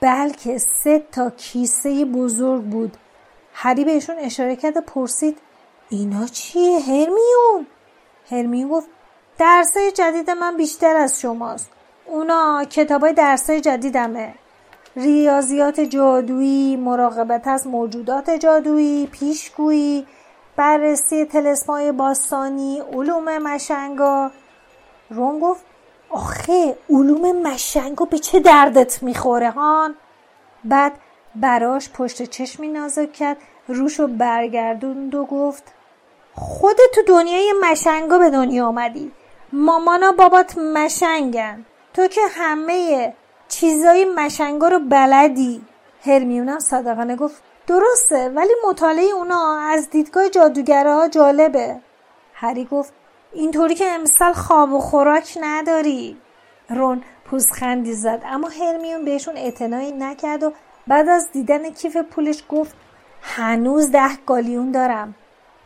بلکه 0.00 0.58
سه 0.58 1.02
تا 1.12 1.30
کیسه 1.30 2.04
بزرگ 2.04 2.62
بود. 2.62 2.96
هری 3.52 3.84
بهشون 3.84 4.16
اشاره 4.18 4.56
کرد 4.56 4.78
پرسید 4.78 5.38
اینا 5.88 6.26
چیه 6.26 6.78
هرمیون؟ 6.78 7.66
هرمیون 8.30 8.68
گفت 8.70 8.88
درسای 9.38 9.92
جدید 9.92 10.30
من 10.30 10.56
بیشتر 10.56 10.96
از 10.96 11.20
شماست. 11.20 11.70
اونا 12.06 12.64
کتابای 12.64 13.12
درسای 13.12 13.60
جدیدمه. 13.60 14.34
ریاضیات 14.96 15.80
جادویی 15.80 16.76
مراقبت 16.76 17.48
از 17.48 17.66
موجودات 17.66 18.30
جادویی 18.30 19.06
پیشگویی 19.06 20.06
بررسی 20.56 21.24
تلسمای 21.24 21.92
باستانی 21.92 22.82
علوم 22.92 23.38
مشنگا. 23.38 24.30
رون 25.10 25.40
گفت 25.40 25.64
آخه 26.10 26.76
علوم 26.90 27.42
مشنگا 27.42 28.04
به 28.04 28.18
چه 28.18 28.40
دردت 28.40 29.02
می‌خوره 29.02 29.50
هان؟ 29.50 29.94
بعد 30.64 30.92
براش 31.34 31.90
پشت 31.90 32.22
چشمی 32.22 32.68
نازک 32.68 33.12
کرد 33.12 33.36
روشو 33.68 34.06
برگردوند 34.06 35.14
و 35.14 35.24
گفت 35.24 35.64
خودت 36.34 36.78
تو 36.94 37.02
دنیای 37.06 37.54
مشنگا 37.70 38.18
به 38.18 38.30
دنیا 38.30 38.66
آمدی. 38.66 39.12
مامانا 39.52 40.12
بابات 40.12 40.58
مشنگن. 40.58 41.64
تو 41.94 42.06
که 42.06 42.20
همه 42.30 43.14
چیزای 43.48 44.04
مشنگا 44.04 44.68
رو 44.68 44.78
بلدی؟ 44.78 45.62
هرمیونم 46.06 46.58
صادقانه 46.58 47.16
گفت 47.16 47.42
درسته 47.66 48.28
ولی 48.28 48.52
مطالعه 48.68 49.04
اونا 49.04 49.58
از 49.58 49.90
دیدگاه 49.90 50.28
جادوگرها 50.28 51.08
جالبه. 51.08 51.76
هری 52.34 52.64
گفت 52.64 52.92
اینطوری 53.32 53.74
که 53.74 53.84
امسال 53.92 54.32
خواب 54.32 54.72
و 54.72 54.80
خوراک 54.80 55.38
نداری. 55.40 56.16
رون 56.70 57.02
پوزخندی 57.24 57.94
زد 57.94 58.22
اما 58.26 58.48
هرمیون 58.48 59.04
بهشون 59.04 59.36
اعتنایی 59.36 59.92
نکرد 59.92 60.42
و 60.42 60.52
بعد 60.86 61.08
از 61.08 61.32
دیدن 61.32 61.70
کیف 61.70 61.96
پولش 61.96 62.44
گفت 62.48 62.76
هنوز 63.22 63.90
ده 63.90 64.16
گالیون 64.26 64.70
دارم. 64.70 65.14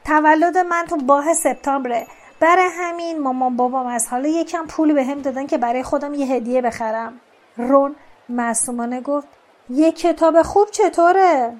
تولد 0.05 0.59
من 0.59 0.85
تو 0.89 0.97
باه 0.97 1.35
سپتامبره. 1.35 2.07
برای 2.41 2.69
همین 2.73 3.19
مامان 3.19 3.57
بابام 3.57 3.87
از 3.87 4.09
حالا 4.09 4.29
یکم 4.29 4.67
پول 4.67 4.93
به 4.93 5.05
هم 5.05 5.23
دادن 5.23 5.47
که 5.47 5.59
برای 5.59 5.83
خودم 5.83 6.15
یه 6.15 6.27
هدیه 6.27 6.63
بخرم. 6.63 7.21
رون 7.59 7.97
معصومانه 8.29 9.01
گفت 9.01 9.29
یه 9.71 9.93
کتاب 9.93 10.43
خوب 10.43 10.71
چطوره؟ 10.71 11.57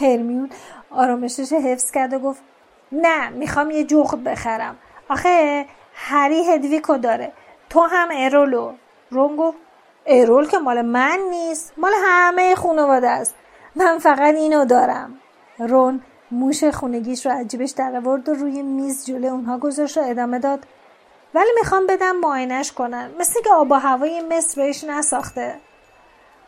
هرمیون 0.00 0.50
آرامشش 0.90 1.52
حفظ 1.52 1.90
کرد 1.90 2.12
و 2.12 2.18
گفت 2.18 2.42
نه 2.92 3.28
می‌خوام 3.28 3.70
یه 3.70 3.84
جغد 3.84 4.24
بخرم. 4.24 4.76
آخه 5.08 5.66
هری 5.94 6.44
هدویکو 6.52 6.98
داره. 6.98 7.32
تو 7.70 7.80
هم 7.80 8.08
ارولو. 8.12 8.72
رون 9.10 9.36
گفت 9.36 9.58
ارول 10.06 10.48
که 10.48 10.58
مال 10.58 10.82
من 10.82 11.18
نیست 11.30 11.72
مال 11.76 11.92
همه 12.04 12.54
خانواده 12.54 13.08
است. 13.08 13.34
من 13.76 13.98
فقط 13.98 14.34
اینو 14.34 14.64
دارم. 14.64 15.18
رون 15.58 16.00
موش 16.30 16.64
خونگیش 16.64 17.26
رو 17.26 17.32
عجیبش 17.32 17.70
در 17.70 17.96
آورد 17.96 18.28
و 18.28 18.34
روی 18.34 18.62
میز 18.62 19.06
جلوی 19.06 19.28
اونها 19.28 19.58
گذاشت 19.58 19.98
و 19.98 20.00
ادامه 20.04 20.38
داد 20.38 20.66
ولی 21.34 21.50
می‌خوام 21.60 21.86
بدم 21.86 22.16
معاینش 22.16 22.72
کنن. 22.72 23.10
مثل 23.20 23.42
که 23.42 23.50
آب 23.52 23.70
و 23.70 23.74
هوای 23.74 24.20
مصر 24.20 24.62
بهش 24.62 24.84
نساخته. 24.84 25.54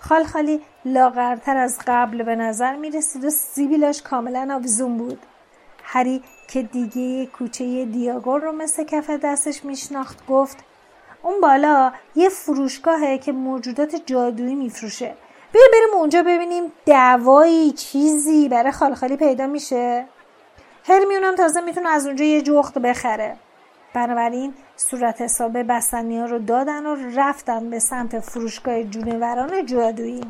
خال 0.01 0.25
خالی 0.25 0.61
لاغرتر 0.85 1.57
از 1.57 1.79
قبل 1.87 2.23
به 2.23 2.37
نظر 2.37 2.77
می‌رسید 2.77 3.25
و 3.25 3.31
سیبیلاش 3.31 4.03
کاملا 4.03 4.55
آویزون 4.55 4.99
بود. 4.99 5.19
هری 5.85 6.23
که 6.49 6.63
دیگه 6.63 7.27
کوچه 7.27 7.85
دیاگور 7.85 8.41
رو 8.41 8.53
مثل 8.53 8.85
کف 8.85 9.11
دستش 9.11 9.65
میشناخت 9.65 10.27
گفت 10.27 10.59
اون 11.23 11.41
بالا 11.41 11.93
یه 12.15 12.29
فروشگاهه 12.29 13.19
که 13.19 13.33
موجودات 13.33 13.97
جادویی 14.07 14.55
میفروشه. 14.55 15.15
بیا 15.53 15.63
بریم 15.73 15.95
اونجا 15.95 16.23
ببینیم 16.23 16.73
دوایی 16.87 17.73
چیزی 17.73 18.49
برای 18.49 18.73
خالخالی 18.73 19.17
پیدا 19.17 19.47
میشه. 19.47 20.07
هرمیونم 20.85 21.35
تازه 21.35 21.61
می‌تونه 21.61 21.89
از 21.89 22.07
اونجا 22.07 22.25
یه 22.25 22.43
جخت 22.43 22.79
بخره. 22.79 23.37
بنابراین 23.95 24.55
صورت 24.77 25.21
حساب 25.21 25.63
بستنی 25.63 26.19
ها 26.19 26.25
رو 26.25 26.39
دادن 26.39 26.87
و 26.87 26.97
رفتن 27.17 27.71
به 27.71 27.79
سمت 27.79 28.19
فروشگاه 28.21 28.83
جونوران 28.83 29.67
جادویی. 29.67 30.25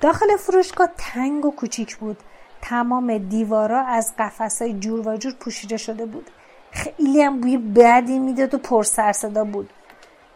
داخل 0.00 0.36
فروشگاه 0.36 0.88
تنگ 0.98 1.44
و 1.44 1.50
کوچیک 1.50 1.96
بود. 1.96 2.16
تمام 2.62 3.18
دیوارا 3.18 3.80
از 3.80 4.14
قفسهای 4.18 4.72
جور 4.72 5.08
و 5.08 5.16
جور 5.16 5.32
پوشیده 5.40 5.76
شده 5.76 6.06
بود. 6.06 6.30
خیلی 6.70 7.22
هم 7.22 7.40
بوی 7.40 7.56
بدی 7.56 8.18
می‌داد 8.18 8.54
و 8.54 8.58
پر 8.58 8.82
صدا 9.12 9.44
بود. 9.44 9.70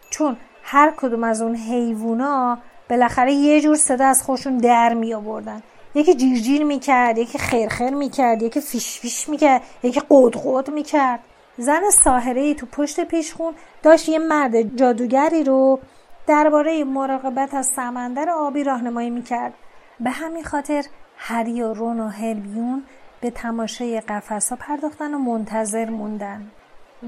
چون 0.09 0.37
هر 0.63 0.93
کدوم 0.97 1.23
از 1.23 1.41
اون 1.41 1.55
حیوونا 1.55 2.57
بالاخره 2.89 3.33
یه 3.33 3.61
جور 3.61 3.75
صدا 3.75 4.05
از 4.05 4.23
خودشون 4.23 4.57
در 4.57 4.93
می 4.93 5.13
آوردن 5.13 5.63
یکی 5.95 6.15
جیرجیر 6.15 6.63
می‌کرد 6.63 7.17
یکی 7.17 7.37
خیرخیر 7.37 7.89
می‌کرد 7.89 8.41
یکی 8.41 8.61
فیش 8.61 8.99
فیش 8.99 9.29
می‌کرد 9.29 9.61
یکی 9.83 9.99
قود 9.99 10.69
می‌کرد. 10.69 11.19
زن 11.57 11.81
ساحره 12.03 12.53
تو 12.53 12.65
پشت 12.65 13.03
پیشخون 13.03 13.53
داشت 13.83 14.09
یه 14.09 14.19
مرد 14.19 14.77
جادوگری 14.77 15.43
رو 15.43 15.79
درباره 16.27 16.83
مراقبت 16.83 17.53
از 17.53 17.67
سمندر 17.67 18.29
آبی 18.29 18.63
راهنمایی 18.63 19.09
می‌کرد. 19.09 19.53
به 19.99 20.09
همین 20.09 20.43
خاطر 20.43 20.85
هری 21.17 21.61
و 21.61 21.73
رون 21.73 21.99
و 21.99 22.07
هرمیون 22.07 22.83
به 23.21 23.31
تماشای 23.31 24.01
قفس 24.01 24.49
ها 24.49 24.55
پرداختن 24.55 25.13
و 25.13 25.17
منتظر 25.17 25.89
موندن. 25.89 26.51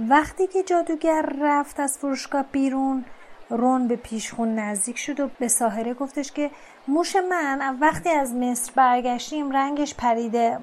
وقتی 0.10 0.48
که 0.48 0.64
جادوگر 0.64 1.34
رفت 1.42 1.80
از 1.80 1.98
فروشگاه 1.98 2.46
بیرون 2.52 3.06
رون 3.50 3.88
به 3.88 3.96
پیشخون 3.96 4.56
نزدیک 4.56 4.98
شد 4.98 5.20
و 5.20 5.30
به 5.40 5.48
ساحره 5.48 5.94
گفتش 5.94 6.32
که 6.32 6.52
موش 6.88 7.16
من 7.16 7.78
وقتی 7.80 8.10
از 8.10 8.34
مصر 8.34 8.72
برگشتیم 8.76 9.52
رنگش 9.52 9.96
پریده. 9.96 10.60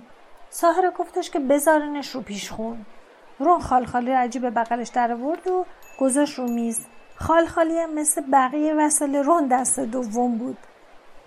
ساحره 0.51 0.91
گفتش 0.91 1.31
که 1.31 1.39
بذارنش 1.39 2.11
رو 2.11 2.21
پیشخون. 2.21 2.87
رون 3.39 3.61
خالخالی 3.61 4.11
عجیب 4.11 4.43
به 4.43 4.51
بغلش 4.51 4.89
در 4.89 5.13
آورد 5.13 5.47
و 5.47 5.67
گذاشت 6.01 6.39
رو 6.39 6.49
میز. 6.49 6.87
خالخالی 7.17 7.79
هم 7.79 7.95
مثل 7.95 8.23
بقیه 8.33 8.75
وسایل 8.75 9.17
رون 9.17 9.47
دست 9.47 9.81
دوم 9.81 10.39
بود. 10.39 10.59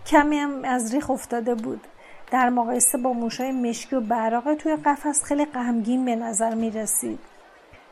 کمی 0.05 0.37
هم 0.37 0.63
از 0.63 0.93
ریخ 0.93 1.09
افتاده 1.09 1.55
بود. 1.55 1.87
در 2.31 2.49
مقایسه 2.49 2.97
با 2.97 3.13
موشای 3.13 3.51
مشکی 3.51 3.95
و 3.95 4.01
براغ 4.01 4.53
توی 4.53 4.75
قفس 4.75 5.23
خیلی 5.23 5.45
غمگین 5.45 6.05
به 6.05 6.15
نظر 6.15 6.55
می 6.55 6.71
رسید. 6.71 7.19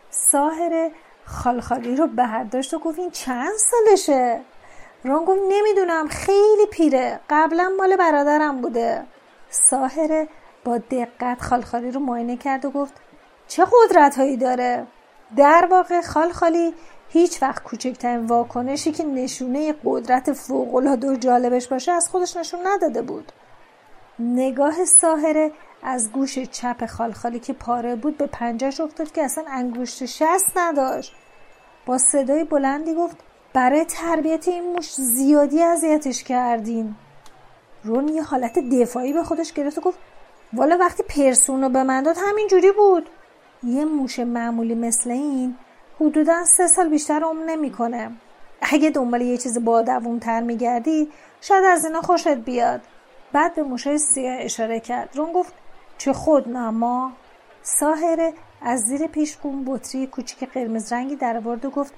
ساهره 0.10 0.92
خالخالی 1.26 1.96
رو 1.96 2.08
برداشت 2.08 2.74
و 2.74 2.80
گفت 2.80 3.00
این 3.00 3.12
چند 3.12 3.54
سالشه؟ 3.58 4.42
رون 5.04 5.26
گفت 5.26 5.42
نمی‌دونم 5.50 6.08
خیلی 6.08 6.66
پیره. 6.72 7.20
قبلا 7.30 7.72
مال 7.78 7.96
برادرم 7.96 8.62
بوده. 8.62 9.04
ساهره 9.50 10.28
با 10.66 10.78
دقت 10.78 11.42
خالخالی 11.42 11.92
رو 11.92 12.00
معاینه 12.00 12.38
کرد 12.38 12.66
و 12.66 12.72
گفت 12.72 12.94
چه 13.48 13.66
قدرت 13.66 14.16
هایی 14.16 14.38
داره؟ 14.38 14.88
در 15.36 15.68
واقع 15.72 16.02
خالخالی 16.02 16.74
هیچ 17.10 17.42
وقت 17.42 17.64
کوچکترین 17.64 18.26
واکنشی 18.26 18.92
که 18.92 19.04
نشونه 19.04 19.76
قدرت 19.86 20.34
فوقالعاده 20.34 21.12
و 21.12 21.16
جالبش 21.16 21.68
باشه 21.68 21.92
از 21.92 22.10
خودش 22.10 22.38
نشون 22.38 22.60
نداده 22.68 23.02
بود. 23.02 23.32
نگاه 24.20 24.86
ساهره 24.86 25.52
از 25.84 26.12
گوش 26.12 26.40
چپ 26.40 26.86
خالخالی 26.86 27.40
که 27.40 27.54
پاره 27.54 27.96
بود 27.96 28.18
به 28.18 28.28
پنجهش 28.28 28.80
افتاد 28.80 29.12
که 29.12 29.24
اصلا 29.24 29.44
انگشت 29.48 30.06
شست 30.06 30.58
نداشت. 30.58 31.14
با 31.86 31.98
صدای 31.98 32.44
بلندی 32.44 32.96
گفت 32.96 33.18
برای 33.54 33.86
تربیت 33.86 34.48
این 34.48 34.74
موش 34.74 34.94
زیادی 34.94 35.64
اذیتش 35.64 36.24
کردین. 36.24 36.96
رون 37.84 38.08
یه 38.08 38.24
حالت 38.24 38.60
دفاعی 38.60 39.14
به 39.14 39.24
خودش 39.24 39.54
گرفت 39.54 39.78
و 39.78 39.82
گفت 39.82 40.00
والا 40.54 40.78
وقتی 40.78 41.04
پرسون 41.04 41.62
رو 41.62 41.70
به 41.70 41.84
من 41.84 42.04
داد 42.04 42.16
همین 42.28 42.48
جوری 42.48 42.72
بود. 42.72 43.10
یه 43.68 43.86
موش 43.86 44.20
معمولی 44.20 44.76
مثل 44.76 45.12
این 45.12 45.56
حدودا 46.02 46.46
سه 46.46 46.68
سال 46.68 46.90
بیشتر 46.90 47.24
عمر 47.24 47.44
نمی‌کنه. 47.46 48.12
اگه 48.62 48.90
دنبال 48.90 49.22
یه 49.22 49.38
چیز 49.38 49.66
با 49.66 49.84
تر 50.22 50.42
میگردی 50.42 51.10
شاید 51.42 51.64
از 51.66 51.86
اینا 51.86 52.02
خوشت 52.02 52.28
بیاد. 52.28 52.82
بعد 53.32 53.56
به 53.56 53.64
موشای 53.64 53.98
سیاه 53.98 54.38
اشاره 54.40 54.80
کرد. 54.80 55.10
رون 55.16 55.34
گفت 55.34 55.54
چه 55.98 56.14
خود 56.14 56.50
نما. 56.50 57.12
ساهره 57.62 58.34
از 58.62 58.80
زیر 58.80 59.08
پیشگون 59.08 59.66
بطری 59.66 60.08
کوچیک 60.08 60.50
قرمز 60.50 60.94
رنگی 60.94 61.16
در 61.16 61.48
و 61.48 61.56
گفت 61.56 61.94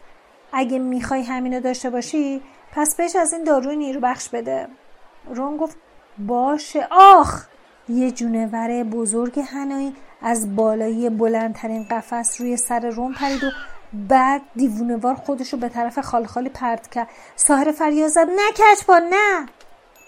اگه 0.53 0.79
می‌خوای 0.79 1.23
همینو 1.23 1.59
داشته 1.59 1.89
باشی 1.89 2.41
پس 2.71 2.95
بهش 2.95 3.15
از 3.15 3.33
این 3.33 3.43
داروی 3.43 3.75
نیرو 3.75 3.99
بخش 4.01 4.29
بده. 4.29 4.67
رون 5.35 5.57
گفت 5.57 5.77
باشه. 6.27 6.87
آخ! 6.91 7.45
یه 7.89 8.11
جونور 8.11 8.83
بزرگ 8.83 9.39
هنایی 9.39 9.95
از 10.21 10.55
بالایی 10.55 11.09
بلندترین 11.09 11.83
قفس 11.83 12.41
روی 12.41 12.57
سر 12.57 12.89
روم 12.89 13.13
پرید 13.13 13.43
و 13.43 13.49
بعد 13.93 14.41
دیوونوار 14.55 15.13
خودشو 15.13 15.57
به 15.57 15.69
طرف 15.69 15.99
خالخالی 15.99 16.49
پرت 16.49 16.87
کرد. 16.87 17.07
ساهر 17.35 17.71
فریاد 17.71 18.09
زد 18.09 18.27
نه 18.29 18.51
کچبا 18.51 18.99
نه! 18.99 19.45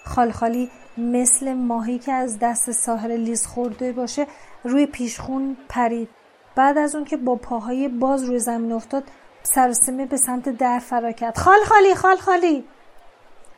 خالخالی 0.04 0.70
مثل 0.98 1.52
ماهی 1.52 1.98
که 1.98 2.12
از 2.12 2.38
دست 2.38 2.70
ساهر 2.70 3.08
لیز 3.08 3.46
خورده 3.46 3.92
باشه 3.92 4.26
روی 4.64 4.86
پیشخون 4.86 5.56
پرید. 5.68 6.08
بعد 6.56 6.78
از 6.78 6.94
اون 6.94 7.04
که 7.04 7.16
با 7.16 7.36
پاهای 7.36 7.88
باز 7.88 8.24
روی 8.24 8.38
زمین 8.38 8.72
افتاد 8.72 9.04
سرسیمه 9.42 10.06
به 10.06 10.16
سمت 10.16 10.48
در 10.48 10.78
فرا 10.78 11.12
کرد. 11.12 11.38
خال 11.38 11.58
خالی 11.64 11.94
خال 11.94 12.16
خالی 12.16 12.64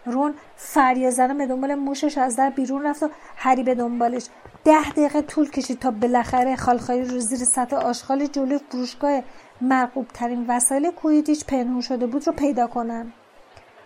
رون 0.07 0.35
فریاد 0.57 1.11
زدن 1.11 1.39
به 1.39 1.47
دنبال 1.47 1.75
موشش 1.75 2.19
از 2.19 2.37
در 2.37 2.51
بیرون 2.51 2.83
رفت 2.83 3.03
و 3.03 3.09
هری 3.37 3.63
به 3.63 3.75
دنبالش. 3.75 4.27
ده 4.65 4.91
دقیقه 4.91 5.23
طول 5.23 5.51
کشید 5.51 5.79
تا 5.79 5.91
بالاخره 5.91 6.57
خالخالی 6.57 7.05
رو 7.05 7.19
زیر 7.19 7.39
سطح 7.39 7.77
آشغال 7.77 8.27
جلوی 8.27 8.61
فروشگاه 8.71 9.23
مرغوب 9.61 10.07
ترین 10.09 10.45
وسایل 10.49 10.91
کویدیچ 10.91 11.47
پنهون 11.47 11.81
شده 11.81 12.07
بود 12.07 12.27
رو 12.27 12.33
پیدا 12.33 12.67
کنن. 12.67 13.13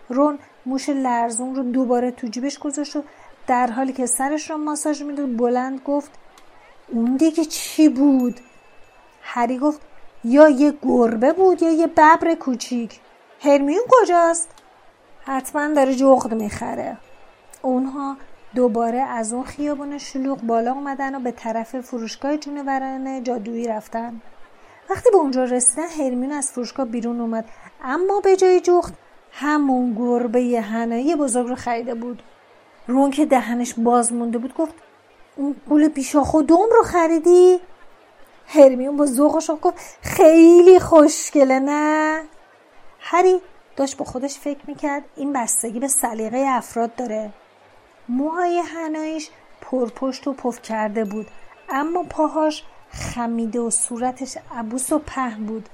رون 0.09 0.39
موش 0.65 0.89
لرزون 0.89 1.55
رو 1.55 1.63
دوباره 1.63 2.11
تو 2.11 2.27
جیبش 2.27 2.59
گذاشت 2.59 2.95
و 2.95 3.03
در 3.47 3.67
حالی 3.67 3.93
که 3.93 4.05
سرش 4.05 4.49
رو 4.49 4.57
ماساژ 4.57 5.01
می‌داد 5.01 5.37
بلند 5.37 5.81
گفت 5.85 6.11
اون 6.87 7.15
دیگه 7.15 7.45
چی 7.45 7.89
بود؟ 7.89 8.39
هری 9.21 9.57
گفت 9.57 9.81
یا 10.23 10.49
یه 10.49 10.73
گربه 10.81 11.33
بود 11.33 11.61
یا 11.61 11.71
یه 11.71 11.87
ببر 11.87 12.35
کوچیک. 12.39 12.99
هرمیون 13.41 13.83
کجاست؟ 13.89 14.49
حتما 15.29 15.73
داره 15.73 15.95
جغد 15.95 16.33
می‌خره. 16.33 16.97
اونها 17.61 18.17
دوباره 18.55 18.99
از 18.99 19.33
اون 19.33 19.43
خیابون 19.43 19.97
شلوغ 19.97 20.41
بالا 20.41 20.71
اومدن 20.71 21.15
و 21.15 21.19
به 21.19 21.31
طرف 21.31 21.81
فروشگاه 21.81 22.37
جونوران 22.37 23.23
جادویی 23.23 23.67
رفتن. 23.67 24.21
وقتی 24.89 25.09
به 25.11 25.17
اونجا 25.17 25.43
رسیدن 25.43 25.87
هرمیون 25.87 26.31
از 26.31 26.51
فروشگاه 26.51 26.85
بیرون 26.85 27.21
اومد. 27.21 27.45
اما 27.83 28.19
به 28.19 28.35
جای 28.35 28.59
جغد 28.59 28.93
همون 29.31 29.93
گربه 29.93 30.61
هنایی 30.61 31.15
بزرگ 31.15 31.47
رو 31.47 31.55
خریده 31.55 31.95
بود. 31.95 32.23
رون 32.87 33.11
که 33.11 33.25
دهنش 33.25 33.73
باز 33.77 34.13
مونده 34.13 34.37
بود 34.37 34.53
گفت 34.53 34.73
اون 35.35 35.55
گول 35.69 35.87
بیشاخ 35.87 36.35
دوم 36.35 36.69
رو 36.77 36.83
خریدی؟ 36.83 37.59
هرمیون 38.47 38.97
با 38.97 39.05
ذوقش 39.05 39.51
گفت 39.61 39.77
خیلی 40.01 40.79
خوشگله 40.79 41.59
نه؟ 41.59 42.21
هری 42.99 43.41
داشت 43.75 43.97
با 43.97 44.05
خودش 44.05 44.39
فکر 44.39 44.61
می‌کرد 44.67 45.03
این 45.15 45.33
بستگی 45.33 45.79
به 45.79 45.87
سلیقه 45.87 46.45
افراد 46.47 46.95
داره. 46.95 47.33
موهای 48.09 48.59
هنایش 48.59 49.29
پرپشت 49.61 50.27
و 50.27 50.33
پف 50.33 50.61
کرده 50.61 51.05
بود 51.05 51.27
اما 51.69 52.03
پاهاش 52.03 52.63
خمیده 52.91 53.59
و 53.59 53.69
صورتش 53.69 54.37
عبوس 54.55 54.91
و 54.91 54.99
پهن 54.99 55.45
بود. 55.45 55.69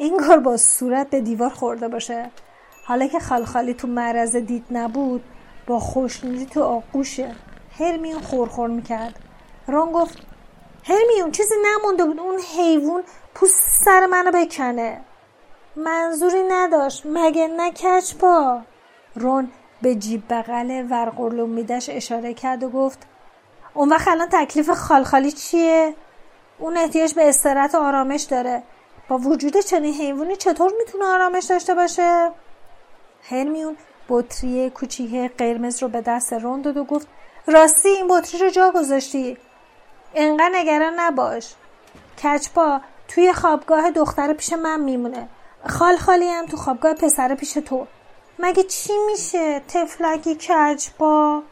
انگار 0.00 0.38
با 0.40 0.56
صورت 0.56 1.10
به 1.10 1.20
دیوار 1.20 1.50
خورده 1.50 1.88
باشه. 1.88 2.30
حالا 2.84 3.06
که 3.06 3.18
خالخالی 3.18 3.74
تو 3.74 3.86
معرض 3.86 4.36
دید 4.36 4.64
نبود 4.70 5.24
با 5.66 5.78
خوشنودی 5.78 6.46
تو 6.46 6.62
آغوشه 6.62 7.34
هرمیون 7.78 8.20
خورخور 8.20 8.70
می‌کرد. 8.70 9.18
رون 9.66 9.92
گفت 9.92 10.18
هرمیون 10.84 11.32
چیزی 11.32 11.54
نمونده 11.64 12.04
بود. 12.04 12.20
اون 12.20 12.38
حیوان 12.56 13.02
پوست 13.34 13.84
سر 13.84 14.06
منو 14.06 14.30
بکنه. 14.30 15.00
منظوری 15.76 16.42
نداشت 16.48 17.02
مگه 17.06 17.48
نکچ 17.48 18.14
با 18.14 18.60
رون 19.14 19.50
به 19.82 19.94
جیب 19.94 20.22
بغل 20.30 20.86
ورقرلومیدش 20.90 21.88
اشاره 21.92 22.34
کرد 22.34 22.62
و 22.62 22.68
گفت 22.68 22.98
اون 23.74 23.88
وقت 23.88 24.08
الان 24.08 24.28
تکلیف 24.32 24.70
خالخالی 24.70 25.32
چیه؟ 25.32 25.94
اون 26.58 26.76
احتیاج 26.76 27.14
به 27.14 27.28
استراحت 27.28 27.74
و 27.74 27.78
آرامش 27.78 28.22
داره. 28.22 28.62
با 29.08 29.18
وجود 29.18 29.56
چنین 29.56 29.94
حیوانی 29.94 30.36
چطور 30.36 30.72
می‌تونه 30.78 31.04
آرامش 31.04 31.44
داشته 31.44 31.74
باشه؟ 31.74 32.30
هرمیون 33.22 33.76
بطری 34.08 34.70
کوچیک 34.70 35.36
قرمز 35.38 35.82
رو 35.82 35.88
به 35.88 36.00
دست 36.00 36.32
رون 36.32 36.62
داد 36.62 36.76
و 36.76 36.84
گفت 36.84 37.08
راستی 37.46 37.88
این 37.88 38.08
بطری 38.08 38.40
رو 38.40 38.50
جا 38.50 38.70
گذاشتی. 38.70 39.38
انقدر 40.14 40.50
نگران 40.54 41.00
نباش. 41.00 41.54
کچپا 42.22 42.80
توی 43.08 43.32
خوابگاه 43.32 43.90
دختر 43.90 44.32
پیش 44.32 44.52
من 44.52 44.80
میمونه. 44.80 45.28
خال 45.66 45.96
خالی 45.96 46.28
هم 46.28 46.46
تو 46.46 46.56
خوابگاه 46.56 46.94
پسر 46.94 47.34
پیش 47.34 47.52
تو. 47.52 47.86
مگه 48.38 48.62
چی 48.62 48.92
میشه؟ 49.10 49.60
تفلکی 49.68 50.34
کچپا 50.34 51.42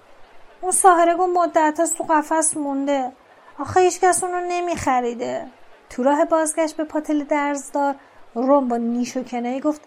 اون 0.61 0.72
ساهره 0.72 1.14
گون 1.14 1.31
مدت 1.31 1.81
از 1.81 1.94
تو 1.94 2.05
قفس 2.05 2.57
مونده. 2.57 3.12
آخه 3.59 3.81
هیچ 3.81 4.00
کس 4.00 4.24
اونو 4.24 4.40
نمیخریده. 4.48 5.46
تو 5.90 6.03
راه 6.03 6.24
بازگشت 6.24 6.77
به 6.77 6.85
پاتل 6.85 7.24
درزدار 7.24 7.94
روم 8.35 8.68
با 8.68 8.77
نیش 8.77 9.16
و 9.16 9.22
کنایی 9.24 9.61
گفت 9.61 9.81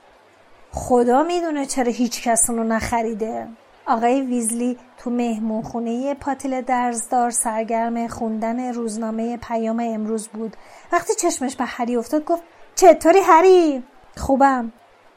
خدا 0.72 1.24
می‌دونه 1.24 1.66
چرا 1.66 1.92
هیچ 1.92 2.24
کس 2.24 2.50
اونو 2.50 2.63
نخریده. 2.63 3.48
آقای 3.86 4.22
ویزلی 4.22 4.78
تو 4.98 5.10
مهمون 5.10 5.62
خونه 5.62 6.13
پاتل 6.13 6.62
درزدار 6.62 7.32
سرگرم 7.32 8.08
خوندن 8.08 8.74
روزنامه 8.74 9.38
پیام 9.38 9.80
امروز 9.80 10.28
بود. 10.28 10.56
وقتی 10.92 11.13
چشمش 11.16 11.56
به 11.56 11.66
هری 11.66 11.96
افتاد 11.96 12.26
گفت 12.26 12.44
چطوری 12.76 13.20
هری؟ 13.20 13.84
خوبم. 14.17 14.71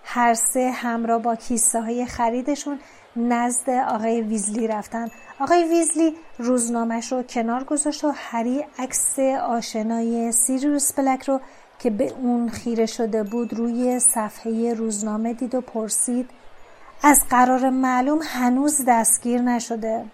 هر 0.04 0.34
سه 0.34 0.70
همراه 0.70 1.22
با 1.22 1.34
کیسه 1.34 1.80
های 1.80 2.06
خریدشون 2.06 2.80
نزد 3.16 3.70
آقای 3.70 4.20
ویزلی 4.20 4.66
رفتن. 4.66 5.08
آقای 5.40 5.64
ویزلی 5.64 6.16
روزنامهش 6.38 7.12
رو 7.12 7.22
کنار 7.22 7.64
گذاشت 7.64 8.04
و 8.04 8.12
هری 8.16 8.64
عکس 8.78 9.18
آشنای 9.42 10.32
سیریوس 10.32 10.92
بلک 10.92 11.22
رو 11.28 11.40
که 11.78 11.90
به 11.90 12.12
اون 12.22 12.48
خیره 12.48 12.86
شده 12.86 13.22
بود 13.22 13.54
روی 13.54 14.00
صفحه 14.00 14.74
روزنامه 14.74 15.32
دید 15.32 15.54
و 15.54 15.60
پرسید 15.60 16.30
از 17.02 17.20
قرار 17.30 17.70
معلوم 17.70 18.18
هنوز 18.22 18.84
دستگیر 18.88 19.40
نشده. 19.40 20.04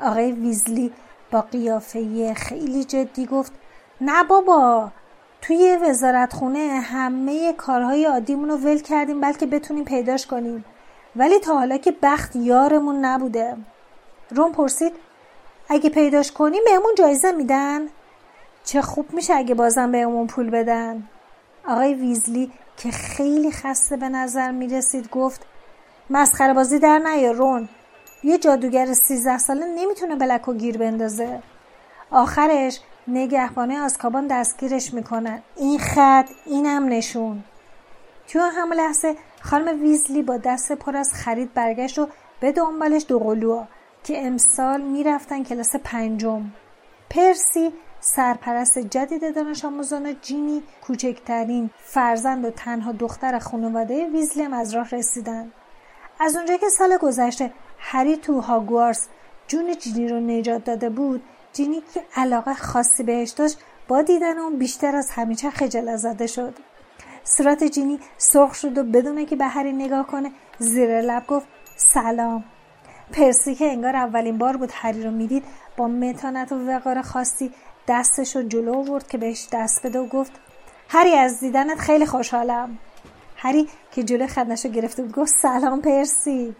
آقای 0.00 0.32
ویزلی 0.32 0.92
با 1.30 1.40
قیافه 1.40 2.34
خیلی 2.34 2.84
جدی 2.84 3.26
گفت 3.26 3.52
نه 4.00 4.24
بابا 4.24 4.90
توی 5.46 5.78
وزارت 5.82 6.32
خونه 6.32 6.80
همه 6.80 7.52
کارهای 7.52 8.04
عادیمون 8.04 8.48
رو 8.48 8.56
ول 8.56 8.78
کردیم 8.78 9.20
بلکه 9.20 9.46
بتونیم 9.46 9.84
پیداش 9.84 10.26
کنیم. 10.26 10.64
ولی 11.16 11.38
تا 11.38 11.54
حالا 11.54 11.76
که 11.76 11.94
بخت 12.02 12.36
یارمون 12.36 13.04
نبوده. 13.04 13.56
روم 14.30 14.52
پرسید 14.52 14.92
اگه 15.68 15.90
پیداش 15.90 16.32
کنیم 16.32 16.62
بهمون 16.64 16.94
جایزه 16.98 17.32
میدن؟ 17.32 17.80
چه 18.64 18.82
خوب 18.82 19.12
میشه 19.12 19.34
اگه 19.34 19.54
بازم 19.54 19.92
بهمون 19.92 20.26
پول 20.26 20.50
بدن. 20.50 21.08
آقای 21.68 21.94
ویزلی 21.94 22.52
که 22.76 22.90
خیلی 22.90 23.52
خسته 23.52 23.96
به 23.96 24.08
نظر 24.08 24.50
می‌رسید 24.50 25.10
گفت 25.10 25.46
مسخره 26.10 26.54
بازی 26.54 26.78
در 26.78 26.98
نیار 26.98 27.34
رون. 27.34 27.68
یه 28.22 28.38
جادوگر 28.38 28.92
سیزده 28.92 29.38
ساله 29.38 29.66
نمی‌تونه 29.66 30.16
بلک 30.16 30.48
و 30.48 30.54
گیر 30.54 30.78
بندازه. 30.78 31.42
آخرش 32.10 32.80
نگهبانه 33.08 33.80
آسکابان 33.80 34.26
دستگیرش 34.26 34.94
می‌کنن. 34.94 35.42
این 35.56 35.78
خط 35.78 36.28
اینم 36.46 36.88
نشون. 36.88 37.44
تو 38.28 38.38
هم 38.40 38.72
لحظه 38.72 39.16
خانم 39.40 39.82
ویزلی 39.82 40.22
با 40.22 40.36
دست 40.36 40.72
پر 40.72 40.96
از 40.96 41.12
خرید 41.14 41.54
برگشت 41.54 41.98
و 41.98 42.08
به 42.40 42.52
دنبالش 42.52 43.04
دو 43.08 43.66
که 44.04 44.26
امسال 44.26 44.80
می‌رفتن 44.80 45.42
کلاس 45.42 45.76
پنجم. 45.76 46.42
پرسی 47.10 47.72
سرپرست 48.00 48.78
جدید 48.78 49.34
دانش 49.34 49.64
آموزان 49.64 50.16
جینی 50.22 50.62
کوچکترین 50.86 51.70
فرزند 51.78 52.44
و 52.44 52.50
تنها 52.50 52.92
دختر 52.92 53.38
خانواده 53.38 54.06
ویزلی 54.06 54.42
از 54.42 54.74
راه 54.74 54.90
رسیدن. 54.90 55.52
از 56.20 56.36
اونجا 56.36 56.56
که 56.56 56.68
سال 56.68 56.96
گذشته 56.96 57.52
هری 57.78 58.16
تو 58.16 58.40
هاگوارس 58.40 59.08
جون 59.46 59.76
جینی 59.78 60.08
رو 60.08 60.20
نجات 60.20 60.64
داده 60.64 60.90
بود 60.90 61.22
جینی 61.54 61.82
که 61.94 62.04
علاقه 62.16 62.54
خاصی 62.54 63.02
بهش 63.02 63.30
داشت 63.30 63.58
با 63.88 64.02
دیدن 64.02 64.38
اون 64.38 64.58
بیشتر 64.58 64.96
از 64.96 65.10
همیشه 65.10 65.50
خجالت 65.50 65.96
زده 65.96 66.26
شد. 66.26 66.54
صورت 67.24 67.64
جینی 67.64 68.00
سرخ 68.18 68.54
شد 68.54 68.78
و 68.78 68.84
بدونه 68.84 69.26
که 69.26 69.36
به 69.36 69.46
هری 69.46 69.72
نگاه 69.72 70.06
کنه 70.06 70.30
زیر 70.58 71.00
لب 71.00 71.26
گفت 71.26 71.46
سلام. 71.76 72.44
پرسی 73.12 73.54
که 73.54 73.64
انگار 73.64 73.96
اولین 73.96 74.38
بار 74.38 74.56
بود 74.56 74.70
هری 74.72 75.02
رو 75.02 75.10
می‌دید 75.10 75.44
با 75.76 75.88
متانت 75.88 76.52
و 76.52 76.66
وقار 76.66 77.02
خاصی 77.02 77.50
دستش 77.88 78.36
رو 78.36 78.42
جلو 78.42 78.78
آورد 78.78 79.08
که 79.08 79.18
بهش 79.18 79.48
دست 79.52 79.86
بده 79.86 79.98
و 79.98 80.06
گفت 80.06 80.32
هری 80.88 81.14
از 81.14 81.40
دیدنت 81.40 81.78
خیلی 81.78 82.06
خوشحالم. 82.06 82.78
هری 83.36 83.68
که 83.92 84.02
جلو 84.02 84.26
خدنش 84.26 84.64
رو 84.64 84.70
گرفته 84.70 85.02
بود 85.02 85.14
گفت 85.14 85.34
سلام 85.34 85.80
پرسی. 85.80 86.56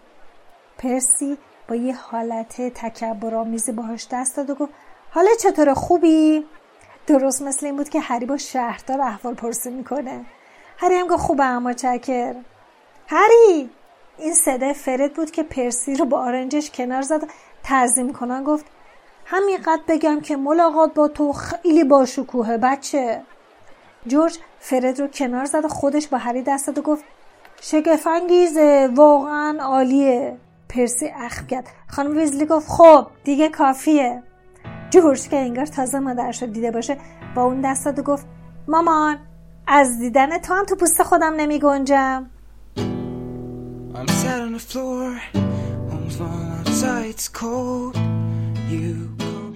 پرسی 0.77 1.37
با 1.67 1.75
یه 1.75 1.95
حالت 1.95 2.61
تکبرآمیزی 2.61 3.71
باهاش 3.71 4.07
دست 4.11 4.37
داد 4.37 4.49
و 4.49 4.55
گفت 4.55 4.73
حالا 5.15 5.29
چطور 5.39 5.73
خوبی؟ 5.73 6.45
درست 7.07 7.41
مثل 7.41 7.65
این 7.65 7.75
بود 7.75 7.89
که 7.89 7.99
هری 7.99 8.25
با 8.25 8.37
شهردار 8.37 9.01
احوال 9.01 9.33
پرسی 9.33 9.69
می‌کنه. 9.69 10.25
هری 10.77 10.95
هم 10.95 11.07
گفت 11.07 11.23
خوبه 11.23 11.43
اما 11.43 11.73
چکر. 11.73 12.35
هری! 13.07 13.69
این 14.17 14.33
صدای 14.33 14.73
فرد 14.73 15.13
بود 15.13 15.31
که 15.31 15.43
پرسی 15.43 15.95
رو 15.95 16.05
با 16.05 16.19
آرنجش 16.19 16.71
کنار 16.71 17.01
زد 17.01 17.21
تعظیم 17.63 18.13
کنن 18.13 18.43
گفت 18.43 18.65
همینقدر 19.25 19.81
بگم 19.87 20.21
که 20.21 20.35
ملاقات 20.35 20.93
با 20.93 21.07
تو 21.07 21.33
خیلی 21.33 21.83
باشکوهه 21.83 22.57
بچه. 22.57 23.21
جورج 24.07 24.37
فرد 24.59 24.99
رو 24.99 25.07
کنار 25.07 25.45
زد 25.45 25.65
و 25.65 25.67
خودش 25.67 26.07
با 26.07 26.17
هری 26.17 26.41
دست 26.41 26.67
داد 26.67 26.77
و 26.77 26.81
گفت 26.81 27.03
شگفنگیزه 27.61 28.89
واقعا 28.95 29.57
عالیه. 29.61 30.37
پرسی 30.69 31.07
اخم 31.07 31.47
کرد. 31.47 31.67
خانم 31.87 32.17
ویزلی 32.17 32.45
گفت 32.45 32.67
خب 32.69 33.07
دیگه 33.23 33.49
کافیه. 33.49 34.23
جورج 34.95 35.29
که 35.29 35.37
انگار 35.37 35.65
تازه 35.65 35.99
مادرش 35.99 36.41
رو 36.41 36.47
دیده 36.47 36.71
باشه 36.71 36.97
با 37.35 37.43
اون 37.43 37.61
دست 37.61 37.85
داد 37.85 37.99
و 37.99 38.03
گفت 38.03 38.25
مامان 38.67 39.17
از 39.67 39.99
دیدن 39.99 40.37
تو 40.37 40.53
هم 40.53 40.65
تو 40.65 40.75
پوست 40.75 41.03
خودم 41.03 41.33
نمی 41.37 41.59
گنجم 41.59 42.25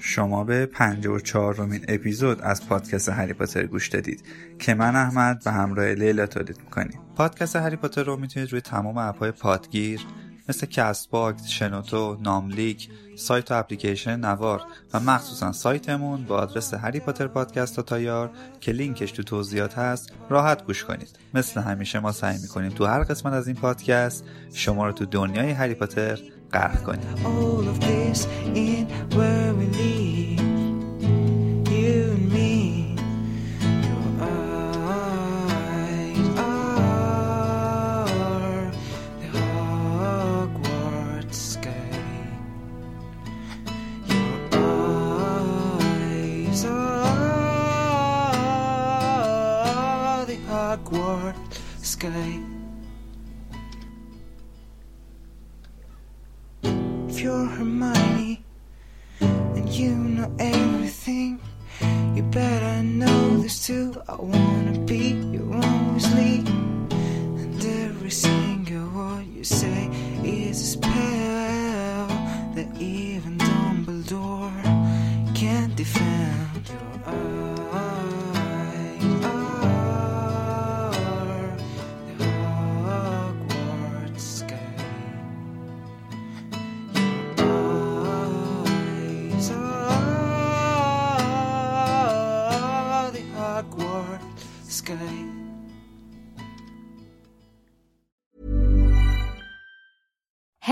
شما 0.01 0.43
به 0.43 0.65
54 0.65 1.55
رومین 1.55 1.85
اپیزود 1.87 2.41
از 2.41 2.67
پادکست 2.67 3.09
هری 3.09 3.33
پاتر 3.33 3.65
گوش 3.65 3.87
دادید 3.87 4.23
که 4.59 4.73
من 4.73 4.95
احمد 4.95 5.43
به 5.43 5.51
همراه 5.51 5.85
لیلا 5.85 6.25
تولید 6.25 6.57
می‌کنیم. 6.59 6.99
پادکست 7.15 7.55
هری 7.55 7.75
پاتر 7.75 8.03
رو 8.03 8.17
می‌تونید 8.17 8.51
روی 8.51 8.61
تمام 8.61 8.97
اپهای 8.97 9.31
پادگیر 9.31 10.05
مثل 10.49 10.67
Castbox، 10.67 11.47
شنوتو، 11.47 12.17
ناملیک، 12.21 12.89
سایت 13.15 13.51
و 13.51 13.53
اپلیکیشن 13.53 14.19
نوار 14.19 14.63
و 14.93 14.99
مخصوصا 14.99 15.51
سایتمون 15.51 16.23
با 16.23 16.37
آدرس 16.37 16.73
هری 16.73 16.99
پاتر 16.99 17.27
پادکست 17.27 17.79
dot 17.79 17.81
IR 17.81 18.31
که 18.61 18.71
لینکش 18.71 19.11
تو 19.11 19.23
توضیحات 19.23 19.77
هست 19.77 20.13
راحت 20.29 20.65
گوش 20.65 20.83
کنید. 20.83 21.19
مثل 21.33 21.61
همیشه 21.61 21.99
ما 21.99 22.11
سعی 22.11 22.37
می‌کنیم 22.41 22.69
تو 22.69 22.85
هر 22.85 23.03
قسمت 23.03 23.33
از 23.33 23.47
این 23.47 23.55
پادکست 23.55 24.25
شما 24.53 24.87
رو 24.87 24.93
تو 24.93 25.05
دنیای 25.05 25.51
هری 25.51 25.73
پاتر 25.73 26.19
غرق 26.53 26.83
کنیم. 26.83 27.15